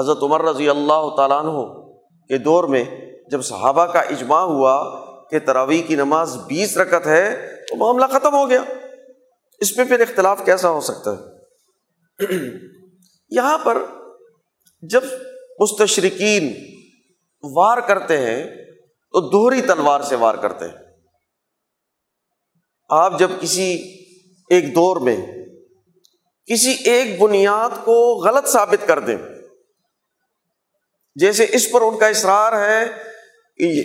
حضرت 0.00 0.22
عمر 0.22 0.42
رضی 0.42 0.68
اللہ 0.68 1.16
تعالیٰ 1.16 1.38
عنہ 1.38 1.88
کے 2.28 2.38
دور 2.38 2.64
میں 2.64 2.84
جب 3.30 3.42
صحابہ 3.42 3.86
کا 3.86 4.00
اجماع 4.00 4.40
ہوا 4.40 5.00
کہ 5.30 5.38
تراویح 5.38 5.82
کی 5.82 5.94
نماز 5.94 6.36
بیس 6.36 6.76
رکت 6.76 7.06
ہے، 7.06 7.54
تو 7.68 7.76
معاملہ 7.76 8.06
ختم 8.06 8.34
ہو 8.34 8.50
گیا۔ 8.50 8.60
اس 9.58 9.76
پہ 9.76 9.84
پھر 9.84 10.00
اختلاف 10.00 10.44
کیسا 10.44 10.70
ہو 10.70 10.80
سکتا 10.80 11.10
ہے؟ 11.10 11.16
یہاں 13.30 13.58
پر 13.58 13.78
جب 14.82 15.04
مستشرقین 15.60 16.52
وار 17.42 17.78
کرتے 17.78 18.18
ہیں، 18.18 18.44
تو 19.12 19.20
دوہری 19.30 19.62
تلوار 19.62 20.00
سے 20.00 20.16
وار 20.16 20.34
کرتے 20.34 20.64
ہیں۔ 20.64 20.74
آپ 22.88 23.18
جب 23.18 23.30
کسی 23.40 23.72
ایک 24.50 24.74
دور 24.74 24.96
میں 24.96 25.16
کسی 26.46 26.70
ایک 26.70 27.20
بنیاد 27.20 27.84
کو 27.84 28.24
غلط 28.24 28.48
ثابت 28.48 28.86
کر 28.86 28.98
دیں، 28.98 29.16
جیسے 31.14 31.46
اس 31.52 31.72
پر 31.72 31.80
ان 31.80 31.98
کا 31.98 32.06
اصرار 32.06 32.52
ہے 32.52 32.86
کہ 33.56 33.82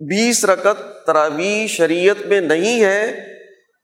بیس 0.00 0.44
رکت 0.44 1.06
تراوی 1.06 1.66
شریعت 1.66 2.26
میں 2.26 2.40
نہیں 2.40 2.84
ہے 2.84 3.35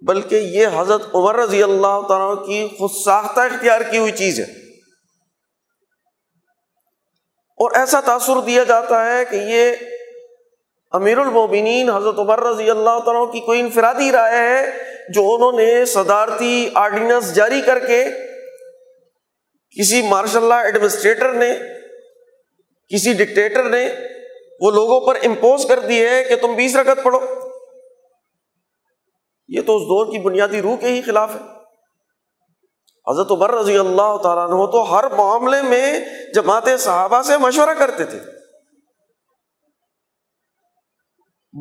بلکہ 0.07 0.37
یہ 0.37 0.67
حضرت 0.77 1.03
عمر 1.15 1.37
رضی 1.37 1.63
اللہ 1.63 2.01
تعالیٰ 2.09 2.47
کی 2.47 2.69
خود 2.79 2.91
ساختہ 3.05 3.41
اختیار 3.41 3.81
کی 3.81 3.99
ہوئی 3.99 4.13
چیز 4.13 4.41
ہے۔ 4.41 4.63
اور 7.57 7.71
ایسا 7.75 8.01
تاثر 8.01 8.41
دیا 8.41 8.65
جاتا 8.65 9.15
ہے 9.15 9.25
کہ 9.25 9.37
یہ 9.37 9.73
امیر 10.93 11.19
المومنین 11.19 11.91
حضرت 11.91 12.19
عمر 12.19 12.41
رضی 12.41 12.71
اللہ 12.71 12.99
تعالیٰ 13.05 13.33
کی 13.33 13.41
کوئی 13.41 13.61
انفرادی 13.61 14.13
رائے 14.13 14.39
ہے 14.39 14.71
جو 15.09 15.35
انہوں 15.35 15.53
نے 15.53 15.85
صدارتی 15.85 16.69
آرڈیننس 16.75 17.35
جاری 17.35 17.61
کر 17.61 17.79
کے 17.79 18.05
کسی 19.79 20.03
مارشاء 20.03 20.41
اللہ 20.41 20.55
ایڈمنسٹریٹر 20.55 21.33
نے، 21.33 21.59
کسی 22.89 23.13
ڈکٹیٹر 23.13 23.65
نے 23.65 23.95
وہ 24.61 24.71
لوگوں 24.71 25.01
پر 25.01 25.17
امپوز 25.25 25.67
کر 25.69 25.81
دی 25.81 26.07
ہے 26.07 26.25
کہ 26.25 26.37
تم 26.37 26.55
بیس 26.55 26.77
رکعت 26.77 26.99
پڑھو۔ 27.03 27.42
یہ 29.49 29.61
تو 29.63 29.77
اس 29.77 29.83
دور 29.83 30.13
کی 30.13 30.19
بنیادی 30.19 30.63
روح 30.63 30.77
کے 30.77 30.87
ہی 30.87 31.03
خلاف 31.03 31.31
ہے۔ 31.35 31.41
حضرت 33.11 33.31
عمر 33.31 33.51
رضی 33.51 33.79
اللہ 33.79 34.17
تعالیٰ 34.23 34.45
عنہ 34.45 34.67
تو 34.67 34.99
ہر 34.99 35.11
معاملے 35.11 35.63
میں 35.63 36.01
جماعت 36.35 36.69
صحابہ 36.79 37.23
سے 37.23 37.37
مشورہ 37.37 37.75
کرتے 37.75 38.05
تھے۔ 38.05 38.19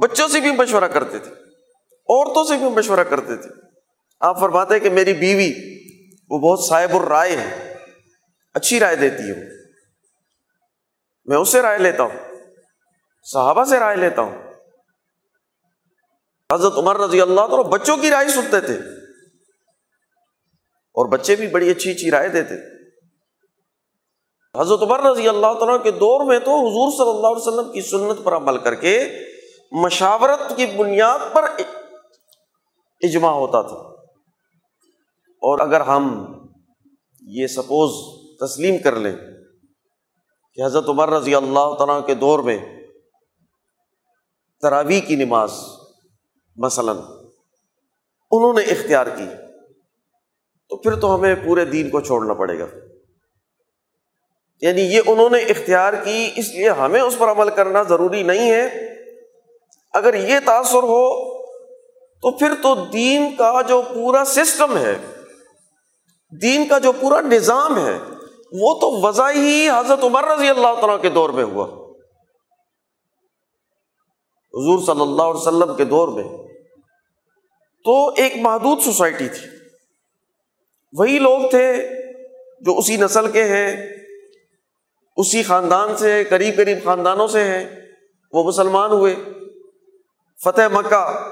بچوں 0.02 0.28
سے 0.28 0.40
بھی 0.40 0.52
مشورہ 0.52 0.84
کرتے 0.84 1.20
تھے، 1.20 1.32
عورتوں 1.92 2.44
سے 2.44 2.58
بھی 2.58 2.70
مشورہ 2.70 3.04
کرتے 3.04 3.36
تھے۔ 3.36 3.50
آپ 4.20 4.40
فرماتے 4.40 4.80
کہ 4.80 4.90
میری 4.90 5.14
بیوی، 5.14 5.54
وہ 6.30 6.40
بہت 6.40 6.68
صاحب 6.68 6.96
الرائے 6.96 7.38
ہے، 7.38 7.76
اچھی 8.54 8.80
رائے 8.80 8.96
دیتی 8.96 9.24
ہے۔ 9.24 9.32
وہ 9.32 9.70
میں 11.26 11.38
اس 11.38 11.50
سے 11.50 11.62
رائے 11.62 11.78
لیتا 11.78 12.04
ہوں، 12.04 12.20
صحابہ 13.24 13.64
سے 13.64 13.80
رائے 13.80 13.96
لیتا 13.96 14.22
ہوں۔ 14.22 14.51
حضرت 16.52 16.78
عمر 16.78 17.00
رضی 17.00 17.22
اللہ 17.22 17.42
تعالیٰ 17.42 17.64
بچوں 17.64 17.98
کی 17.98 18.10
رائے 18.10 18.28
سنتے 18.28 18.62
تھے۔ 18.62 18.76
اور 20.94 21.06
بچے 21.06 21.36
بھی 21.36 21.48
بڑی 21.48 21.70
اچھی 21.70 21.92
اچھی 21.92 22.12
رائے 22.12 22.28
دیتے 22.28 22.82
حضرت 24.60 24.82
عمر 24.82 25.00
رضی 25.00 25.28
اللہ 25.28 25.54
تعالیٰ 25.60 25.84
کے 25.84 25.92
دور 25.92 26.26
میں 26.26 26.40
تو 26.40 26.52
حضور 26.52 26.92
صلی 26.92 27.10
اللہ 27.10 27.28
علیہ 27.28 27.48
وسلم 27.48 27.72
کی 27.72 27.82
سنت 27.82 28.24
پر 28.24 28.36
عمل 28.36 28.58
کر 28.58 28.76
کے 28.76 29.10
مشاورت 29.72 30.58
کی 30.58 30.66
بنیاد 30.66 31.20
پر 31.34 31.44
اجماع 33.02 33.32
ہوتا 33.32 33.62
تھا۔ 33.62 33.76
اور 35.26 35.60
اگر 35.60 35.82
ہم 35.82 36.34
یہ 37.22 37.48
سپوز 37.48 37.92
تسلیم 38.40 38.78
کر 38.78 38.96
لیں 38.96 39.16
کہ 40.54 40.66
حضرت 40.66 40.90
عمر 40.90 41.10
رضی 41.10 41.36
اللہ 41.36 41.76
تعالیٰ 41.78 42.06
کے 42.06 42.16
دور 42.16 42.40
میں 42.40 42.58
تراوی 44.62 45.00
کی 45.00 45.16
نماز 45.16 45.52
مثلاً، 46.58 46.98
انہوں 48.32 48.54
نے 48.54 48.62
اختیار 48.62 49.06
کی، 49.06 49.26
تو 50.70 50.78
پھر 50.78 50.96
تو 50.96 51.16
ہمیں 51.16 51.36
پورے 51.36 51.66
دین 51.66 51.90
کو 51.90 52.02
چھوڑنا 52.02 52.34
پڑے 52.34 52.60
گا۔ 52.60 52.66
یعنی 54.62 54.82
یہ 54.82 55.02
انہوں 55.08 55.30
نے 55.30 55.38
اختیار 55.38 55.94
کی، 56.04 56.32
اس 56.36 56.50
لیے 56.50 56.70
ہمیں 56.70 57.02
اس 57.02 57.18
پر 57.18 57.32
عمل 57.32 57.50
کرنا 57.50 57.84
ضروری 57.84 58.24
نہیں 58.24 58.52
ہے۔ 58.52 58.66
اگر 59.94 60.14
یہ 60.14 60.40
تاثر 60.46 60.84
ہو، 60.84 61.42
تو 61.96 62.38
پھر 62.38 62.52
تو 62.64 62.76
دین 62.76 63.36
کا 63.36 63.62
جو 63.68 63.82
پورا 63.94 64.24
سسٹم 64.26 64.78
ہے، 64.78 64.98
دین 66.42 66.68
کا 66.68 66.78
جو 66.78 66.92
پورا 66.92 67.22
نظام 67.22 67.86
ہے، 67.86 67.98
وہ 68.52 68.80
تو 68.80 69.02
وضع 69.02 69.30
ہی 69.30 69.70
حضرت 69.70 70.04
عمر 70.04 70.24
رضی 70.24 70.50
اللہ 70.50 70.82
تعالیٰ 70.82 71.02
کے 71.02 71.10
دور 71.10 71.30
میں 71.30 71.44
ہوا۔ 71.44 71.81
حضور 74.54 74.80
صلی 74.80 75.02
اللہ 75.02 75.24
علیہ 75.24 75.42
وسلم 75.42 75.76
کے 75.76 75.86
دور 75.86 76.08
میں 76.08 76.24
تو 77.84 78.10
ایک 78.10 78.34
محدود 78.36 78.80
سوسائٹی 78.82 79.30
تھی۔ 79.30 79.48
وہی 80.94 81.20
لوگ 81.20 81.50
تھے 81.50 81.88
جو 82.62 82.78
اسی 82.78 82.98
نسل 82.98 83.32
کے 83.32 83.44
ہیں، 83.44 83.90
اسی 85.18 85.44
خاندان 85.44 85.98
سے، 85.98 86.24
قریب 86.24 86.56
قریب 86.56 86.78
خاندانوں 86.84 87.28
سے 87.28 87.44
ہیں۔ 87.44 87.82
وہ 88.34 88.44
مسلمان 88.44 88.92
ہوئے۔ 88.92 89.16
فتح 90.44 90.62
مکہ 90.74 91.28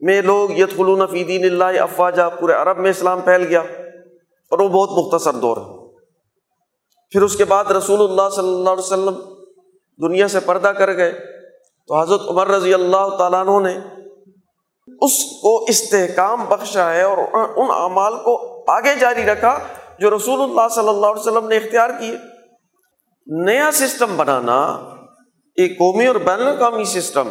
میں 0.00 0.22
لوگ 0.22 0.50
یت 0.50 0.72
فی 1.10 1.24
دین 1.24 1.44
اللہ 1.44 1.80
افواجہ 1.80 2.22
پورے 2.40 2.52
عرب 2.52 2.78
میں 2.78 2.90
اسلام 2.90 3.20
پھیل 3.20 3.46
گیا 3.46 3.60
اور 4.50 4.58
وہ 4.58 4.68
بہت 4.68 4.90
مختصر 4.90 5.32
دور 5.32 5.56
ہے۔ 5.56 5.96
پھر 7.10 7.22
اس 7.22 7.36
کے 7.36 7.44
بعد 7.44 7.64
رسول 7.64 8.10
اللہ 8.10 8.28
صلی 8.36 8.48
اللہ 8.48 8.70
علیہ 8.70 8.82
وسلم 8.82 9.37
دنیا 10.02 10.28
سے 10.28 10.40
پردہ 10.40 10.68
کر 10.68 10.96
گئے۔ 10.96 11.12
تو 11.88 12.00
حضرت 12.00 12.20
عمر 12.28 12.46
رضی 12.46 12.74
اللہ 12.74 13.08
تعالیٰ 13.18 13.46
عنہ 13.46 13.68
نے 13.68 13.78
اس 15.00 15.12
کو 15.42 15.64
استحکام 15.68 16.44
بخشا 16.44 16.90
ہے 16.94 17.02
اور 17.02 17.18
ان 17.56 17.70
اعمال 17.70 18.14
کو 18.14 18.64
آگے 18.72 18.94
جاری 19.00 19.24
رکھا 19.24 19.58
جو 19.98 20.16
رسول 20.16 20.40
اللہ 20.40 20.68
صلی 20.74 20.88
اللہ 20.88 21.06
علیہ 21.06 21.20
وسلم 21.20 21.48
نے 21.48 21.56
اختیار 21.56 21.90
کیے۔ 21.90 22.16
نیا 23.26 23.70
سسٹم 23.72 24.16
بنانا، 24.16 24.60
ایک 25.56 25.78
قومی 25.78 26.06
اور 26.06 26.16
بین 26.16 26.40
الاقوامی 26.40 26.84
سسٹم، 26.84 27.28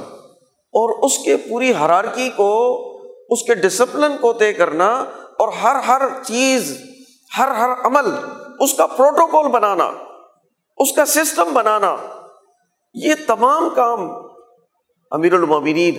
اور 0.73 1.03
اس 1.03 1.17
کے 1.17 1.37
پوری 1.37 1.71
حرارکی 1.71 2.29
کو، 2.29 2.51
اس 3.29 3.43
کے 3.43 3.55
ڈسپلن 3.55 4.17
کو 4.21 4.33
طے 4.33 4.53
کرنا 4.53 4.87
اور 5.39 5.47
ہر 5.63 5.75
ہر 5.75 6.01
چیز، 6.23 6.77
ہر 7.37 7.47
ہر 7.47 7.69
عمل، 7.83 8.11
اس 8.59 8.73
کا 8.73 8.87
پروٹوکول 8.87 9.47
بنانا، 9.47 9.91
اس 10.77 10.93
کا 10.93 11.05
سسٹم 11.05 11.53
بنانا۔ 11.53 11.95
یہ 12.93 13.13
تمام 13.27 13.69
کام 13.75 14.09
امیر 15.11 15.33
المبین 15.33 15.95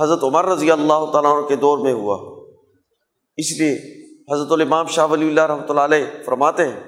حضرت 0.00 0.24
عمر 0.24 0.44
رضی 0.44 0.70
اللہ 0.70 1.10
تعالیٰ 1.12 1.48
کے 1.48 1.56
دور 1.56 1.78
میں 1.78 1.92
ہوا۔ 1.92 2.38
اس 3.36 3.60
لیے 3.60 3.78
حضرت 4.32 4.52
الامام 4.52 4.86
شاہ 4.86 5.06
ولی 5.06 5.28
اللہ 5.28 5.40
رحمۃ 5.40 5.68
اللہ 5.68 5.80
علیہ 5.80 6.04
فرماتے 6.26 6.68
ہیں 6.68 6.80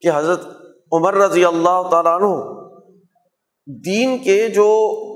کہ 0.00 0.10
حضرت 0.14 0.46
عمر 0.92 1.14
رضی 1.14 1.44
اللہ 1.44 1.88
تعالیٰ 1.90 2.12
عنہ 2.12 2.58
دین 3.66 4.18
کے 4.18 4.48
جو 4.48 4.68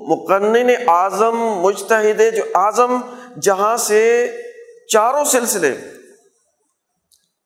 مقنن 0.09 0.71
اعظم، 0.89 1.37
مجتہد 1.37 2.21
جو 2.37 2.43
اعظم 2.55 3.01
جہاں 3.41 3.77
سے 3.77 4.31
چاروں 4.89 5.25
سلسلے 5.25 5.75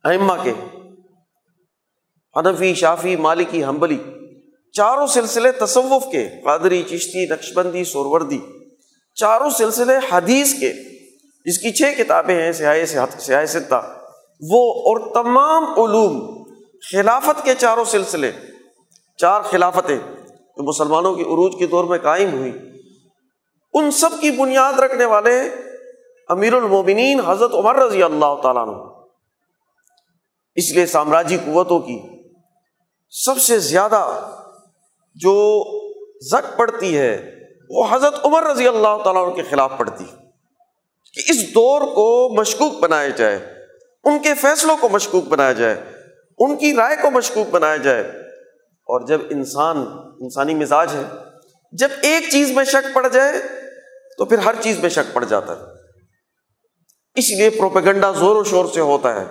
کے، 0.05 0.53
حنفی، 2.39 2.75
شافی، 2.75 3.17
مالکی، 3.17 3.65
حنبلی 3.65 3.99
چاروں 4.77 5.07
سلسلے 5.07 5.53
تصوف 5.53 6.05
کے، 6.13 6.29
قادری، 6.45 6.83
چشتی 6.83 7.27
نقش 7.27 7.53
بندی 7.53 7.85
سوروردی، 7.85 8.39
چاروں 9.15 9.51
سلسلے 9.51 9.95
حدیث 10.13 10.61
کے، 10.61 10.73
جس 11.45 11.59
کی 11.59 11.73
چھ 11.73 11.99
کتابیں 11.99 12.43
ہیں، 12.43 12.53
سیاہ 12.53 12.85
سیاہ 13.19 13.45
ستہ 13.45 14.03
وہ 14.51 14.61
اور 14.83 15.15
تمام 15.15 15.65
علوم 15.65 16.45
خلافت 16.93 17.45
کے 17.45 17.55
چاروں 17.55 17.85
سلسلے، 17.85 18.33
چار 19.19 19.43
خلافتیں 19.43 19.99
جو 19.99 20.63
مسلمانوں 20.63 21.15
کی 21.15 21.23
عروج 21.23 21.53
کے 21.59 21.67
دور 21.67 21.85
میں 21.85 21.99
قائم 21.99 22.33
ہوئی 22.33 22.53
ان 23.75 23.91
سب 23.91 24.11
کی 24.21 24.31
بنیاد 24.31 24.73
رکھنے 24.73 25.05
والے 25.05 25.41
امیر 26.29 26.53
المومنین 26.53 27.21
حضرت 27.27 27.55
عمر 27.55 27.75
رضی 27.75 28.03
اللہ 28.03 28.35
تعالیٰ 28.43 28.69
عنہ۔ 28.69 28.77
اس 30.55 30.71
لیے 30.71 30.87
سامراجی 30.87 31.37
قوتوں 31.37 31.79
کی 31.81 31.99
سب 33.11 33.39
سے 33.39 33.59
زیادہ 33.59 34.31
جو 35.17 35.65
زک 36.21 36.59
پڑتی 36.59 36.99
ہے، 36.99 37.35
وہ 37.71 37.87
حضرت 37.91 38.15
عمر 38.25 38.43
رضی 38.43 38.69
اللہ 38.69 39.03
تعالیٰ 39.05 39.27
عنہ 39.27 39.35
کے 39.35 39.43
خلاف 39.43 39.73
پڑتی 39.77 40.05
کہ 41.13 41.31
اس 41.31 41.55
دور 41.55 41.81
کو 41.81 42.35
مشکوک 42.35 42.81
بنایا 42.81 43.09
جائے، 43.09 43.39
ان 44.05 44.19
کے 44.23 44.35
فیصلوں 44.35 44.77
کو 44.81 44.89
مشکوک 44.89 45.25
بنایا 45.25 45.53
جائے، 45.53 45.75
ان 46.39 46.57
کی 46.57 46.75
رائے 46.77 46.97
کو 47.03 47.11
مشکوک 47.11 47.49
بنایا 47.51 47.77
جائے۔ 47.77 48.03
اور 48.89 49.07
جب 49.07 49.21
انسان، 49.31 49.77
انسانی 50.21 50.55
مزاج 50.55 50.95
ہے، 50.95 51.03
جب 51.73 51.89
ایک 52.03 52.25
چیز 52.33 52.51
میں 52.51 52.65
شک 52.65 52.95
پڑ 52.95 53.09
جائے، 53.09 53.33
تو 54.19 54.25
پھر 54.25 54.39
ہر 54.39 54.55
چیز 54.61 54.79
میں 54.79 54.89
شک 54.89 55.15
پڑ 55.15 55.25
جاتا 55.25 55.53
ہے۔ 55.53 55.63
اس 57.15 57.31
لیے 57.31 57.51
پروپیگنڈا 57.51 58.13
زور 58.13 58.37
و 58.37 58.45
شور 58.45 58.65
سے 58.75 58.81
ہوتا 58.81 59.21
ہے 59.21 59.25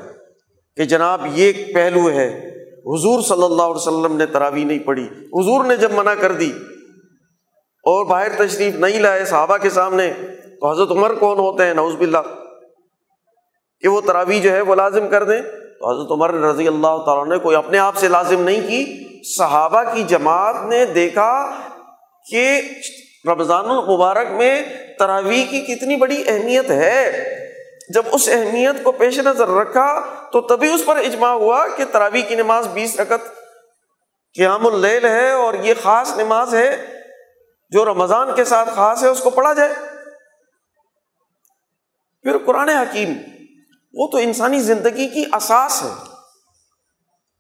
کہ 0.78 0.86
جناب 0.86 1.26
یہ 1.34 1.74
پہلو 1.74 2.10
ہے 2.10 2.55
حضور 2.86 3.21
صلی 3.21 3.43
اللہ 3.43 3.63
علیہ 3.63 3.76
وسلم 3.76 4.15
نے 4.15 4.26
تراوی 4.26 4.63
نہیں 4.63 4.80
پڑھی۔ 4.80 5.04
حضور 5.04 5.65
نے 5.65 5.76
جب 5.76 5.91
منع 5.91 6.13
کر 6.13 6.32
دی 6.32 6.52
اور 7.84 8.06
باہر 8.06 8.48
تشریف 8.48 8.76
نہیں 8.76 9.00
لائے 9.00 9.26
صحابہ 9.26 9.58
کے 9.58 9.69
سامنے 9.69 10.13
تو 10.60 10.71
حضرت 10.71 10.91
عمر 10.91 11.13
کون 11.13 11.38
ہوتے 11.38 11.65
ہیں؟ 11.65 11.74
نوز 11.74 11.95
باللہ۔ 11.95 12.17
کہ 13.80 13.88
وہ 13.88 14.02
تراوی 14.02 14.39
جو 14.39 14.52
ہے 14.52 14.62
وہ 14.62 14.76
لازم 14.76 15.08
کر 15.08 15.24
دیں۔ 15.24 15.41
تو 15.80 15.91
حضرت 15.91 16.12
عمر 16.12 16.34
رضی 16.34 16.67
اللہ 16.67 16.98
تعالیٰ 17.06 17.28
نے 17.28 17.38
کوئی 17.38 17.56
اپنے 17.56 17.78
آپ 17.78 17.95
سے 17.95 18.08
لازم 18.08 18.41
نہیں 18.41 18.67
کی۔ 18.67 19.06
صحابہ 19.38 19.84
کی 19.84 20.04
جماعت 20.04 20.56
نے 20.69 20.86
دیکھا 20.86 21.52
کہ 22.32 22.62
رمضان 23.26 23.65
المبارک 23.69 24.28
میں 24.32 24.62
تراویح 25.00 25.45
کی 25.50 25.62
کتنی 25.62 25.95
بڑی 25.95 26.24
اہمیت 26.28 26.71
ہے۔ 26.71 27.32
جب 27.89 28.04
اس 28.12 28.30
اہمیت 28.30 28.84
کو 28.84 28.91
پیش 28.91 29.19
نظر 29.19 29.48
رکھا 29.48 30.02
تو 30.32 30.41
تبھی 30.41 30.74
اس 30.74 30.82
پر 30.86 30.98
اجماع 30.98 31.32
ہوا 31.32 31.67
کہ 31.67 31.84
تراویح 31.91 32.21
کی 32.21 32.36
نماز 32.36 32.67
بیس 32.67 33.00
رکت 33.00 33.28
قیام 34.36 34.67
اللیل 34.67 35.06
ہے 35.06 35.32
اور 35.32 35.54
یہ 35.54 35.74
خاص 35.84 36.17
نماز 36.17 36.56
ہے 36.56 36.86
جو 37.69 37.86
رمضان 37.86 38.36
کے 38.36 38.43
ساتھ 38.43 38.69
خاص 38.76 39.04
ہے، 39.04 39.08
اس 39.08 39.19
کو 39.19 39.30
پڑھا 39.30 39.54
جائے۔ 39.54 39.74
پھر 42.24 42.38
قرآن 42.45 42.69
حکیم، 42.69 43.13
وہ 43.93 44.08
تو 44.08 44.17
انسانی 44.17 44.60
زندگی 44.60 45.08
کی 45.08 45.24
اساس 45.34 45.84
ہے۔ 45.84 45.89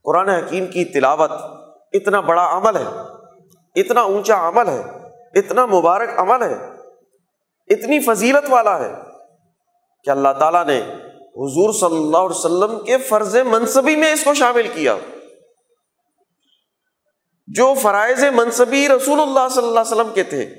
قرآن 0.03 0.29
حکیم 0.29 0.67
کی 0.67 0.85
تلاوت 0.85 1.31
اتنا 1.93 2.19
بڑا 2.19 2.57
عمل 2.57 2.75
ہے، 2.75 2.87
اتنا 3.75 4.01
اونچا 4.01 4.47
عمل 4.47 4.69
ہے، 4.69 4.81
اتنا 5.39 5.65
مبارک 5.65 6.09
عمل 6.17 6.41
ہے، 6.41 6.69
اتنی 7.67 7.99
فضیلت 7.99 8.45
والا 8.49 8.79
ہے۔ 8.79 9.14
کہ 10.05 10.09
اللہ 10.09 10.29
تعالیٰ 10.39 10.65
نے 10.65 10.79
حضور 11.37 11.73
صلی 11.73 11.97
اللہ 11.97 12.17
علیہ 12.17 12.37
وسلم 12.37 12.85
کے 12.85 12.97
فرض 12.97 13.35
منصبی 13.35 13.95
میں 13.95 14.13
اس 14.13 14.23
کو 14.23 14.33
شامل 14.33 14.67
کیا۔ 14.73 14.95
جو 17.47 17.73
فرائض 17.81 18.23
منصبی 18.23 18.89
رسول 18.89 19.19
اللہ 19.19 19.47
صلی 19.51 19.67
اللہ 19.67 19.79
علیہ 19.79 19.91
وسلم 19.91 20.13
کے 20.13 20.23
تھے، 20.23 20.55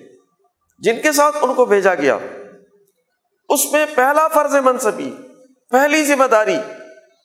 جن 0.78 1.02
کے 1.02 1.12
ساتھ 1.12 1.36
ان 1.42 1.54
کو 1.54 1.64
بھیجا 1.64 1.94
گیا۔ 1.94 2.18
اس 3.48 3.72
میں 3.72 3.86
پہلا 3.94 4.28
فرض 4.28 4.54
منصبی، 4.54 5.12
پہلی 5.70 6.04
ذمہ 6.04 6.24
داری، 6.24 6.56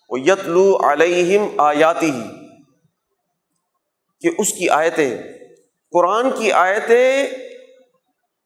وہ 0.09 0.19
یتلو 0.19 0.77
علیہم 0.91 1.47
آیاتی 1.57 2.11
ہی 2.11 2.23
کہ 4.21 4.29
اس 4.37 4.53
کی 4.53 4.69
آیتیں، 4.69 5.23
قرآن 5.91 6.31
کی 6.31 6.51
آیتیں 6.51 7.27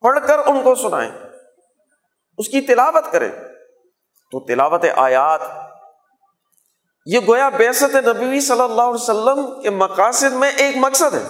پڑھ 0.02 0.20
کر 0.28 0.38
ان 0.40 0.62
کو 0.64 0.76
سنائیں، 0.76 1.12
اس 2.38 2.50
کی 2.50 2.62
تلاوت 2.62 3.12
کریں۔ 3.12 3.32
تو 4.32 4.46
تلاوت 4.46 4.86
آیات، 4.96 5.42
یہ 7.06 7.20
گویا 7.28 7.50
بیست 7.50 7.84
نبی 7.84 8.42
صلی 8.42 8.62
اللہ 8.62 8.82
علیہ 8.82 8.94
وسلم 8.94 9.62
کے 9.62 9.70
مقاصد 9.70 10.32
میں 10.32 10.52
ایک 10.52 10.78
مقصد 10.78 11.14
ہے۔ 11.14 11.24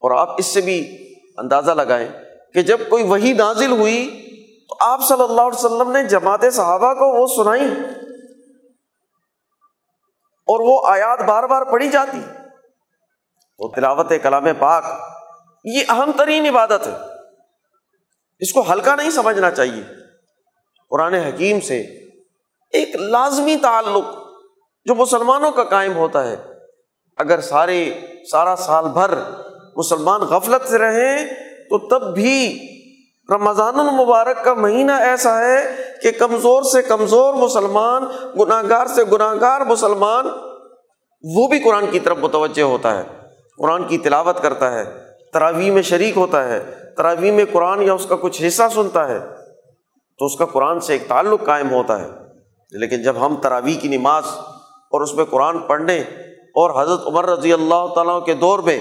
اور 0.00 0.16
آپ 0.16 0.34
اس 0.38 0.46
سے 0.46 0.60
بھی 0.60 0.98
اندازہ 1.36 1.70
لگائیں 1.70 2.08
کہ 2.54 2.62
جب 2.62 2.78
کوئی 2.88 3.04
وہی 3.04 3.32
نازل 3.32 3.70
ہوئی 3.70 4.22
تو 4.68 4.76
آپ 4.80 5.00
صلی 5.08 5.22
اللہ 5.22 5.40
علیہ 5.40 5.64
وسلم 5.64 5.92
نے 5.92 6.04
جماعت 6.04 6.44
صحابہ 6.52 6.94
کو 6.94 7.20
وہ 7.20 7.26
سنائی 7.26 7.64
اور 10.24 10.60
وہ 10.60 10.88
آیات 10.88 11.20
بار 11.20 11.42
بار 11.44 11.62
پڑھی 11.62 11.88
جاتی۔ 11.88 12.20
تو 13.58 13.72
تلاوت 13.74 14.12
کلام 14.22 14.44
پاک، 14.58 14.84
یہ 15.64 15.84
اہم 15.88 16.10
ترین 16.16 16.46
عبادت 16.46 16.86
ہے۔ 16.86 16.96
اس 18.38 18.52
کو 18.52 18.72
ہلکا 18.72 18.94
نہیں 18.94 19.10
سمجھنا 19.10 19.50
چاہیے۔ 19.50 20.01
قرآن 20.92 21.14
حکیم 21.14 21.60
سے 21.60 21.80
ایک 22.70 22.96
لازمی 22.96 23.56
تعلق 23.62 24.04
جو 24.84 24.94
مسلمانوں 24.94 25.50
کا 25.50 25.64
قائم 25.64 25.96
ہوتا 25.96 26.30
ہے۔ 26.30 26.36
اگر 27.16 27.40
سارے 27.40 27.94
سارا 28.30 28.56
سال 28.56 28.84
بھر 28.84 29.10
مسلمان 29.76 30.20
غفلت 30.20 30.68
سے 30.68 30.78
رہیں، 30.78 31.26
تو 31.70 31.78
تب 31.78 32.14
بھی 32.14 32.58
رمضان 33.34 33.80
المبارک 33.80 34.44
کا 34.44 34.54
مہینہ 34.54 34.92
ایسا 34.92 35.38
ہے 35.38 35.82
کہ 36.02 36.10
کمزور 36.10 36.62
سے 36.62 36.82
کمزور 36.82 37.34
مسلمان 37.34 38.02
گناہ 38.40 38.62
گار 38.68 38.86
سے 38.86 39.04
گناہ 39.04 39.34
گار 39.40 39.60
مسلمان، 39.60 40.26
وہ 41.36 41.48
بھی 41.48 41.58
قرآن 41.58 41.86
کی 41.90 42.00
طرف 42.00 42.18
متوجہ 42.20 42.62
ہوتا 42.62 42.98
ہے۔ 42.98 43.02
قرآن 43.58 43.84
کی 43.84 43.98
تلاوت 43.98 44.42
کرتا 44.42 44.72
ہے، 44.72 44.84
تراویح 45.32 45.72
میں 45.72 45.82
شریک 45.82 46.16
ہوتا 46.16 46.48
ہے، 46.48 46.60
تراویح 46.96 47.32
میں 47.32 47.44
قرآن 47.52 47.82
یا 47.82 47.92
اس 47.92 48.06
کا 48.06 48.16
کچھ 48.16 48.42
حصہ 48.46 48.62
سنتا 48.74 49.08
ہے۔ 49.08 49.41
تو 50.22 50.26
اس 50.26 50.36
کا 50.36 50.46
قرآن 50.46 50.80
سے 50.80 50.92
ایک 50.92 51.08
تعلق 51.08 51.44
قائم 51.44 51.70
ہوتا 51.70 52.02
ہے۔ 52.02 52.08
لیکن 52.70 53.02
جب 53.02 53.26
ہم 53.26 53.36
تراویح 53.36 53.80
کی 53.80 53.88
نماز 53.88 54.22
اور 54.66 55.00
اس 55.00 55.14
میں 55.14 55.24
قرآن 55.24 55.58
پڑھنے 55.58 56.00
اور 56.38 56.82
حضرت 56.82 57.06
عمر 57.06 57.24
رضی 57.24 57.52
اللہ 57.52 57.86
تعالیٰ 57.94 58.24
کے 58.24 58.34
دور 58.34 58.58
میں 58.58 58.80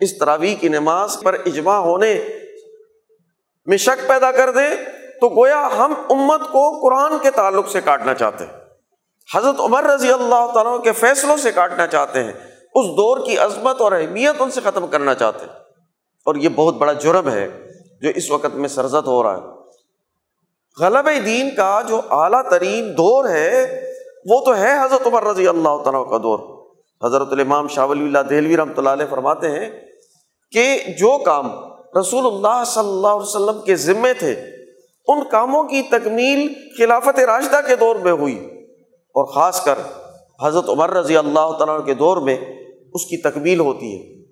اس 0.00 0.18
تراویح 0.18 0.56
کی 0.56 0.68
نماز 0.68 1.16
پر 1.22 1.36
اجماع 1.46 1.76
ہونے 1.76 2.24
میں 3.66 3.76
شک 3.76 4.08
پیدا 4.08 4.32
کر 4.32 4.50
دیں 4.50 4.84
تو 5.20 5.28
گویا 5.28 5.68
ہم 5.78 5.94
امت 6.10 6.40
کو 6.40 6.80
قرآن 6.80 7.12
کے 7.22 7.30
تعلق 7.30 7.68
سے 7.68 7.80
کاٹنا 7.80 8.14
چاہتے 8.14 8.44
ہیں۔ 8.44 8.52
حضرت 9.34 9.60
عمر 9.60 9.84
رضی 9.84 10.12
اللہ 10.12 10.50
تعالیٰ 10.54 10.82
کے 10.82 10.92
فیصلوں 10.92 11.36
سے 11.36 11.52
کاٹنا 11.52 11.86
چاہتے 11.86 12.24
ہیں۔ 12.24 12.32
اس 12.74 12.86
دور 12.86 13.26
کی 13.26 13.38
عظمت 13.38 13.80
اور 13.80 13.92
اہمیت 13.92 14.34
ان 14.38 14.50
سے 14.50 14.60
ختم 14.64 14.86
کرنا 14.86 15.14
چاہتے 15.14 15.40
ہیں۔ 15.40 15.58
اور 16.26 16.34
یہ 16.34 16.48
بہت 16.48 16.74
بڑا 16.74 16.92
جرم 16.92 17.28
ہے 17.28 17.48
جو 18.02 18.08
اس 18.14 18.30
وقت 18.30 18.54
میں 18.54 18.68
سرزد 18.68 19.06
ہو 19.06 19.22
رہا 19.22 19.36
ہے۔ 19.36 19.59
غلب 20.80 21.08
دین 21.26 21.54
کا 21.56 21.80
جو 21.88 22.00
اعلیٰ 22.10 22.50
ترین 22.50 22.92
دور 22.92 23.28
ہے، 23.28 23.82
وہ 24.30 24.44
تو 24.44 24.56
ہے 24.56 24.72
حضرت 24.84 25.06
عمر 25.06 25.24
رضی 25.24 25.48
اللہ 25.48 25.82
تعالیٰ 25.84 26.10
کا 26.10 26.18
دور۔ 26.18 26.60
حضرت 27.04 27.32
الامام 27.32 27.68
شاہ 27.68 27.86
ولی 27.86 28.04
اللہ 28.04 28.18
دہلوی 28.18 28.56
رحمۃ 28.56 28.72
اللہ 28.76 28.88
علیہ 28.88 29.06
فرماتے 29.10 29.50
ہیں 29.50 29.70
کہ 30.50 30.78
جو 30.98 31.18
کام 31.18 31.50
رسول 32.00 32.26
اللہ 32.26 32.62
صلی 32.66 32.88
اللہ 32.88 33.06
علیہ 33.06 33.26
وسلم 33.26 33.60
کے 33.64 33.76
ذمے 33.76 34.14
تھے، 34.14 34.34
ان 35.08 35.24
کاموں 35.30 35.64
کی 35.64 35.82
تکمیل 35.82 36.52
خلافت 36.78 37.18
راشدہ 37.18 37.60
کے 37.66 37.76
دور 37.76 37.96
میں 37.96 38.12
ہوئی۔ 38.12 38.46
اور 39.14 39.24
خاص 39.24 39.64
کر 39.64 39.74
حضرت 40.42 40.68
عمر 40.68 40.90
رضی 40.90 41.16
اللہ 41.16 41.52
تعالیٰ 41.58 41.86
کے 41.86 41.94
دور 41.94 42.16
میں 42.16 42.36
اس 42.94 43.06
کی 43.06 43.16
تکمیل 43.16 43.60
ہوتی 43.60 43.98
ہے۔ 43.98 44.24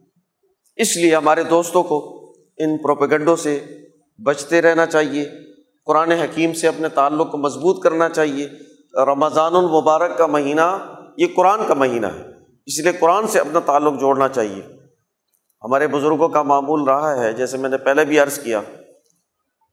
اس 0.76 0.96
لیے 0.96 1.14
ہمارے 1.16 1.42
دوستوں 1.42 1.82
کو 1.82 2.28
ان 2.58 2.76
پروپیگنڈوں 2.76 3.36
سے 3.36 3.60
بچتے 4.24 4.62
رہنا 4.62 4.86
چاہیے۔ 4.86 5.24
قرآن 5.88 6.12
حکیم 6.12 6.52
سے 6.52 6.68
اپنے 6.68 6.88
تعلق 6.88 7.30
کو 7.30 7.38
مضبوط 7.38 7.82
کرنا 7.82 8.08
چاہیے۔ 8.08 8.48
رمضان 9.04 9.56
المبارک 9.56 10.18
کا 10.18 10.26
مہینہ، 10.26 10.94
یہ 11.16 11.26
قرآن 11.36 11.60
کا 11.68 11.74
مہینہ 11.74 12.06
ہے۔ 12.06 12.24
اس 12.66 12.80
لیے 12.80 12.92
قرآن 12.92 13.28
سے 13.28 13.40
اپنا 13.40 13.60
تعلق 13.60 14.00
جوڑنا 14.00 14.28
چاہیے۔ 14.28 14.62
ہمارے 15.64 15.88
بزرگوں 15.88 16.28
کا 16.28 16.42
معمول 16.42 16.82
رہا 16.82 17.22
ہے، 17.22 17.32
جیسے 17.32 17.56
میں 17.56 17.70
نے 17.70 17.78
پہلے 17.78 18.04
بھی 18.04 18.18
عرض 18.18 18.38
کیا، 18.44 18.60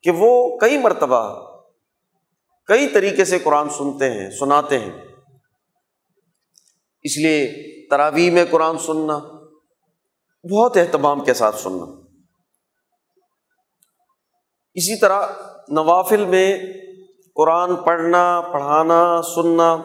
کہ 0.03 0.11
وہ 0.11 0.57
کئی 0.57 0.77
مرتبہ 0.77 1.51
کئی 2.65 2.87
طریقے 2.87 3.25
سے 3.25 3.39
قرآن 3.39 3.69
سنتے 3.69 4.11
ہیں، 4.11 4.29
سناتے 4.29 4.79
ہیں۔ 4.79 5.05
اس 7.03 7.17
لیے 7.17 7.53
تراویح 7.89 8.31
میں 8.31 8.45
قرآن 8.51 8.77
سننا، 8.77 9.17
بہت 10.51 10.77
اہتمام 10.77 11.23
کے 11.23 11.33
ساتھ 11.33 11.55
سننا۔ 11.55 11.85
اسی 14.73 14.99
طرح 14.99 15.27
نوافل 15.69 16.25
میں 16.25 16.59
قرآن 17.35 17.75
پڑھنا، 17.75 18.41
پڑھانا، 18.53 19.21
سننا، 19.35 19.77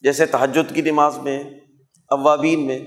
جیسے 0.00 0.26
تحجد 0.26 0.74
کی 0.74 0.82
نماز 0.82 1.18
میں، 1.18 1.44
اوابین 2.10 2.66
میں، 2.66 2.78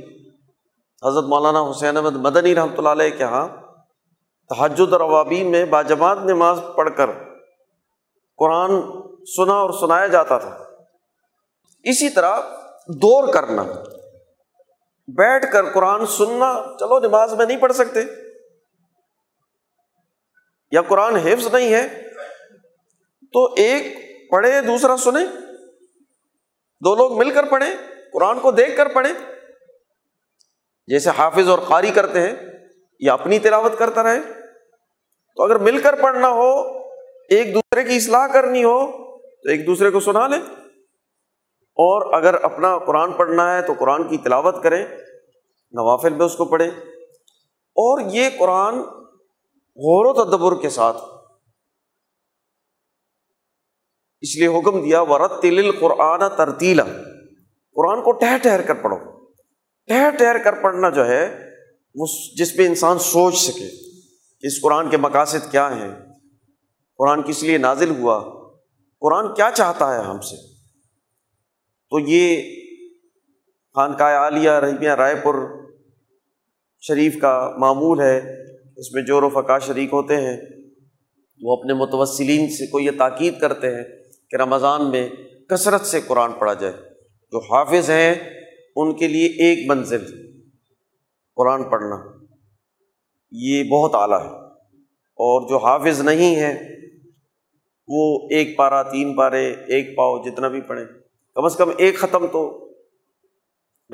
حضرت 1.06 1.24
مولانا 1.24 1.72
حسین 1.72 1.98
احمد 1.98 2.16
مدنی 2.16 2.56
رحمۃ 2.56 2.78
اللہ 2.78 2.90
علیہ 2.90 3.10
کے 3.10 3.24
یہاں 3.24 3.48
تحجد 4.50 4.94
اور 4.94 5.02
اوابین 5.02 5.52
میں 5.52 5.66
باجماعت 5.66 6.18
نماز 6.18 6.60
پڑھ 6.76 6.90
کر 6.98 7.10
قرآن 8.38 8.72
سنا 9.36 9.54
اور 9.54 9.70
سنایا 9.80 10.08
جاتا 10.08 10.38
تھا۔ 10.38 10.58
اسی 11.84 12.10
طرح 12.10 12.40
دور 12.88 13.34
کرنا۔ 13.34 13.64
بیٹھ 15.08 15.52
کر 15.52 15.72
قرآن 15.74 16.06
سننا، 16.06 16.62
چلو 16.80 17.00
نماز 17.00 17.34
میں 17.34 17.46
نہیں 17.46 17.58
پڑھ 17.58 17.74
سکتے۔ 17.74 18.29
یا 20.72 20.82
قرآن 20.82 21.16
حفظ 21.16 21.48
نہیں 21.54 21.74
ہے، 21.74 22.10
تو 23.34 23.54
ایک 23.54 23.84
پڑھے 24.32 24.62
دوسرا 24.62 24.98
سنے 24.98 25.26
دو 26.86 26.96
لوگ 26.96 27.18
مل 27.18 27.32
کر 27.32 27.44
پڑھیں، 27.44 27.70
قرآن 28.14 28.40
کو 28.40 28.52
دیکھ 28.52 28.78
کر 28.78 28.88
پڑھیں۔ 28.88 29.14
جیسے 30.88 31.10
حافظ 31.18 31.50
اور 31.50 31.60
قاری 31.60 31.92
کرتے 31.92 32.22
ہیں 32.22 32.36
یا 33.00 33.14
اپنی 33.14 33.40
تلاوت 33.40 33.78
کرتا 33.78 34.04
رہے۔ 34.04 34.20
تو 35.36 35.44
اگر 35.44 35.56
مل 35.56 35.82
کر 35.82 35.96
پڑھنا 35.96 36.30
ہو، 36.30 36.80
ایک 37.30 37.54
دوسرے 37.54 37.84
کی 37.84 37.96
اصلاح 37.96 38.28
کرنی 38.28 38.64
ہو، 38.64 38.92
تو 39.18 39.50
ایک 39.50 39.68
دوسرے 39.68 39.90
کو 39.90 40.00
سنا 40.00 40.28
لیں۔ 40.28 40.42
اور 41.62 42.14
اگر 42.14 42.34
اپنا 42.34 42.78
قرآن 42.78 43.12
پڑھنا 43.12 43.56
ہے، 43.56 43.62
تو 43.62 43.74
قرآن 43.80 44.08
کی 44.08 44.18
تلاوت 44.18 44.64
کریں۔ 44.64 44.86
نوافل 45.72 46.14
میں 46.14 46.26
اس 46.26 46.36
کو 46.36 46.46
پڑھیں۔ 46.46 46.72
اور 47.52 48.02
یہ 48.06 48.30
قرآن 48.40 48.76
غور 49.80 50.06
و 50.06 50.26
تدبر 50.26 50.62
کے 50.62 50.70
ساتھ۔ 50.70 50.98
اس 54.22 54.36
لیے 54.36 54.48
حکم 54.48 54.84
دیا 54.84 55.02
ورت 55.02 55.42
تل 55.42 55.80
قرآن 55.80 56.20
ترتیلا 56.38 56.84
قرآن 57.76 58.02
کو 58.02 58.12
ٹہر 58.12 58.38
ٹہر 58.44 58.62
کر 58.62 58.74
پڑھو۔ 58.74 59.26
ٹہر 59.88 60.10
ٹہر 60.20 60.38
کر 60.44 60.54
پڑھنا 60.64 60.90
جو 60.90 61.08
ہے، 61.08 61.50
وہ 61.96 62.06
جس 62.36 62.58
پہ 62.58 62.68
انسان 62.68 63.00
سوچ 63.00 63.36
سکے 63.36 63.70
کہ 64.42 64.48
اس 64.48 64.62
قرآن 64.62 64.90
کے 64.90 64.98
مقاصد 64.98 65.52
کیا 65.52 65.76
ہیں۔ 65.76 65.92
قرآن 66.98 67.24
کس 67.24 67.44
لیے 67.44 67.58
نازل 67.58 67.90
ہوا؟ 67.90 68.20
قرآن 69.00 69.34
کیا 69.34 69.50
چاہتا 69.56 69.96
ہے 69.96 70.04
ہم 70.04 70.22
سے؟ 70.22 70.36
تو 71.90 72.00
یہ 72.00 72.56
خانقاہ 73.76 74.18
عالیہ 74.18 74.50
رحمیہ 74.50 74.90
رائے 74.90 75.16
پور 75.16 75.36
شریف 76.82 77.22
کا 77.22 77.56
معمول 77.58 78.00
ہے۔ 78.00 78.36
اس 78.80 78.94
میں 78.94 79.04
جو 79.04 79.22
رفقا 79.22 79.60
شریک 79.60 79.90
ہوتے 79.94 80.16
ہیں، 80.16 80.38
وہ 81.42 81.58
اپنے 81.58 81.74
متوسلین 81.74 82.50
سے 82.50 82.68
کو 82.68 82.80
یہ 82.80 82.92
تاکید 82.98 83.40
کرتے 83.40 83.76
ہیں 83.76 83.84
کہ 84.30 84.36
رمضان 84.36 84.90
میں 84.90 85.10
کثرت 85.50 85.82
سے 85.82 86.02
قرآن 86.08 86.32
پڑھا 86.32 86.54
جائے۔ 86.54 86.74
جو 87.32 87.40
حافظ 87.40 87.90
ہیں، 87.90 88.16
ان 88.76 88.96
کے 88.96 89.08
لیے 89.08 89.26
ایک 89.26 89.70
منزل، 89.70 90.32
قرآن 91.36 91.64
پڑھنا۔ 91.64 92.26
یہ 93.32 93.64
بہت 93.64 93.96
اعلیٰ 93.96 94.22
ہے۔ 94.22 94.36
اور 94.96 95.50
جو 95.50 95.58
حافظ 95.58 96.02
نہیں 96.02 96.36
ہے 96.36 96.76
وہ 97.88 98.28
ایک 98.32 98.58
پارا 98.58 98.84
تین 98.84 99.16
پارے، 99.16 99.54
ایک 99.68 99.96
پاؤ 99.96 100.24
جتنا 100.24 100.48
بھی 100.48 100.62
پڑھیں۔ 100.62 100.86
کم 101.36 101.46
از 101.46 101.56
کم 101.56 101.70
ایک 101.78 101.98
ختم 101.98 102.28
تو 102.28 102.70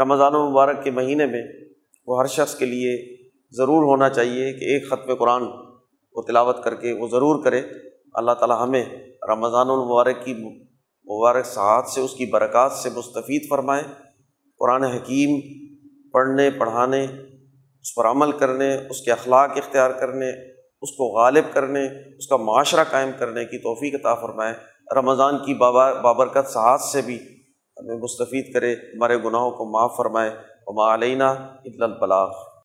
رمضان 0.02 0.36
و 0.36 0.50
مبارک 0.50 0.84
کے 0.84 0.92
مہینے 0.92 1.26
میں 1.26 1.44
وہ 2.08 2.22
ہر 2.22 2.28
شخص 2.28 2.56
کے 2.56 2.66
لیے 2.66 3.25
ضرور 3.52 3.84
ہونا 3.84 4.10
چاہیے 4.10 4.54
کہ 4.54 4.66
ایک 4.66 4.90
ختم 4.90 5.16
قرآن 5.16 5.44
وہ 6.16 6.22
تلاوت 6.22 6.64
کر 6.64 6.76
کے 6.76 6.94
وہ 6.94 7.08
ضرور 7.08 7.44
کرے۔ 7.44 7.62
اللہ 8.14 8.32
تعالیٰ 8.32 8.64
ہمیں 8.64 8.86
رمضان 9.30 9.70
المبارک 9.70 10.26
کی 10.26 10.34
مبارک 10.34 11.46
سعات 11.46 11.88
سے 11.88 12.02
اس 12.02 12.14
کی 12.14 12.26
برکات 12.26 12.72
سے 12.72 12.90
مستفید 12.96 13.50
فرمائیں 13.50 13.84
قرآن 14.60 14.84
حکیم 14.84 15.42
پڑھنے، 16.12 16.50
پڑھانے، 16.50 17.04
اس 17.82 17.96
پر 17.96 18.06
عمل 18.06 18.32
کرنے، 18.32 18.78
اس 18.90 19.02
کے 19.02 19.12
اخلاق 19.12 19.50
اختیار 19.50 19.92
کرنے، 19.92 20.30
اس 20.82 20.92
کو 20.92 21.18
غالب 21.18 21.44
کرنے، 21.54 21.86
اس 22.18 22.28
کا 22.28 22.38
معاشرہ 22.38 22.84
قائم 22.92 23.10
کرنے 23.20 23.46
کی 23.46 23.58
توفیق 23.58 23.96
عطا 23.96 24.16
فرمائیں 24.16 24.54
رمضان 24.96 25.38
کی 25.38 25.54
بابا، 25.54 25.94
بابرکت 25.94 26.50
سعات 26.50 26.82
سے 26.82 27.02
بھی 27.02 27.16
ہمیں 27.80 27.98
مستفید 27.98 28.54
کرے، 28.54 28.74
ہمارے 28.74 29.18
گناہوں 29.18 29.52
کو 29.52 29.66
معاف 29.66 29.98
فرمائے۔ 29.98 30.32
وما 30.68 30.94
علینہ 30.94 31.24
اطلاع 31.24 31.88
البلاغ۔ 31.88 32.30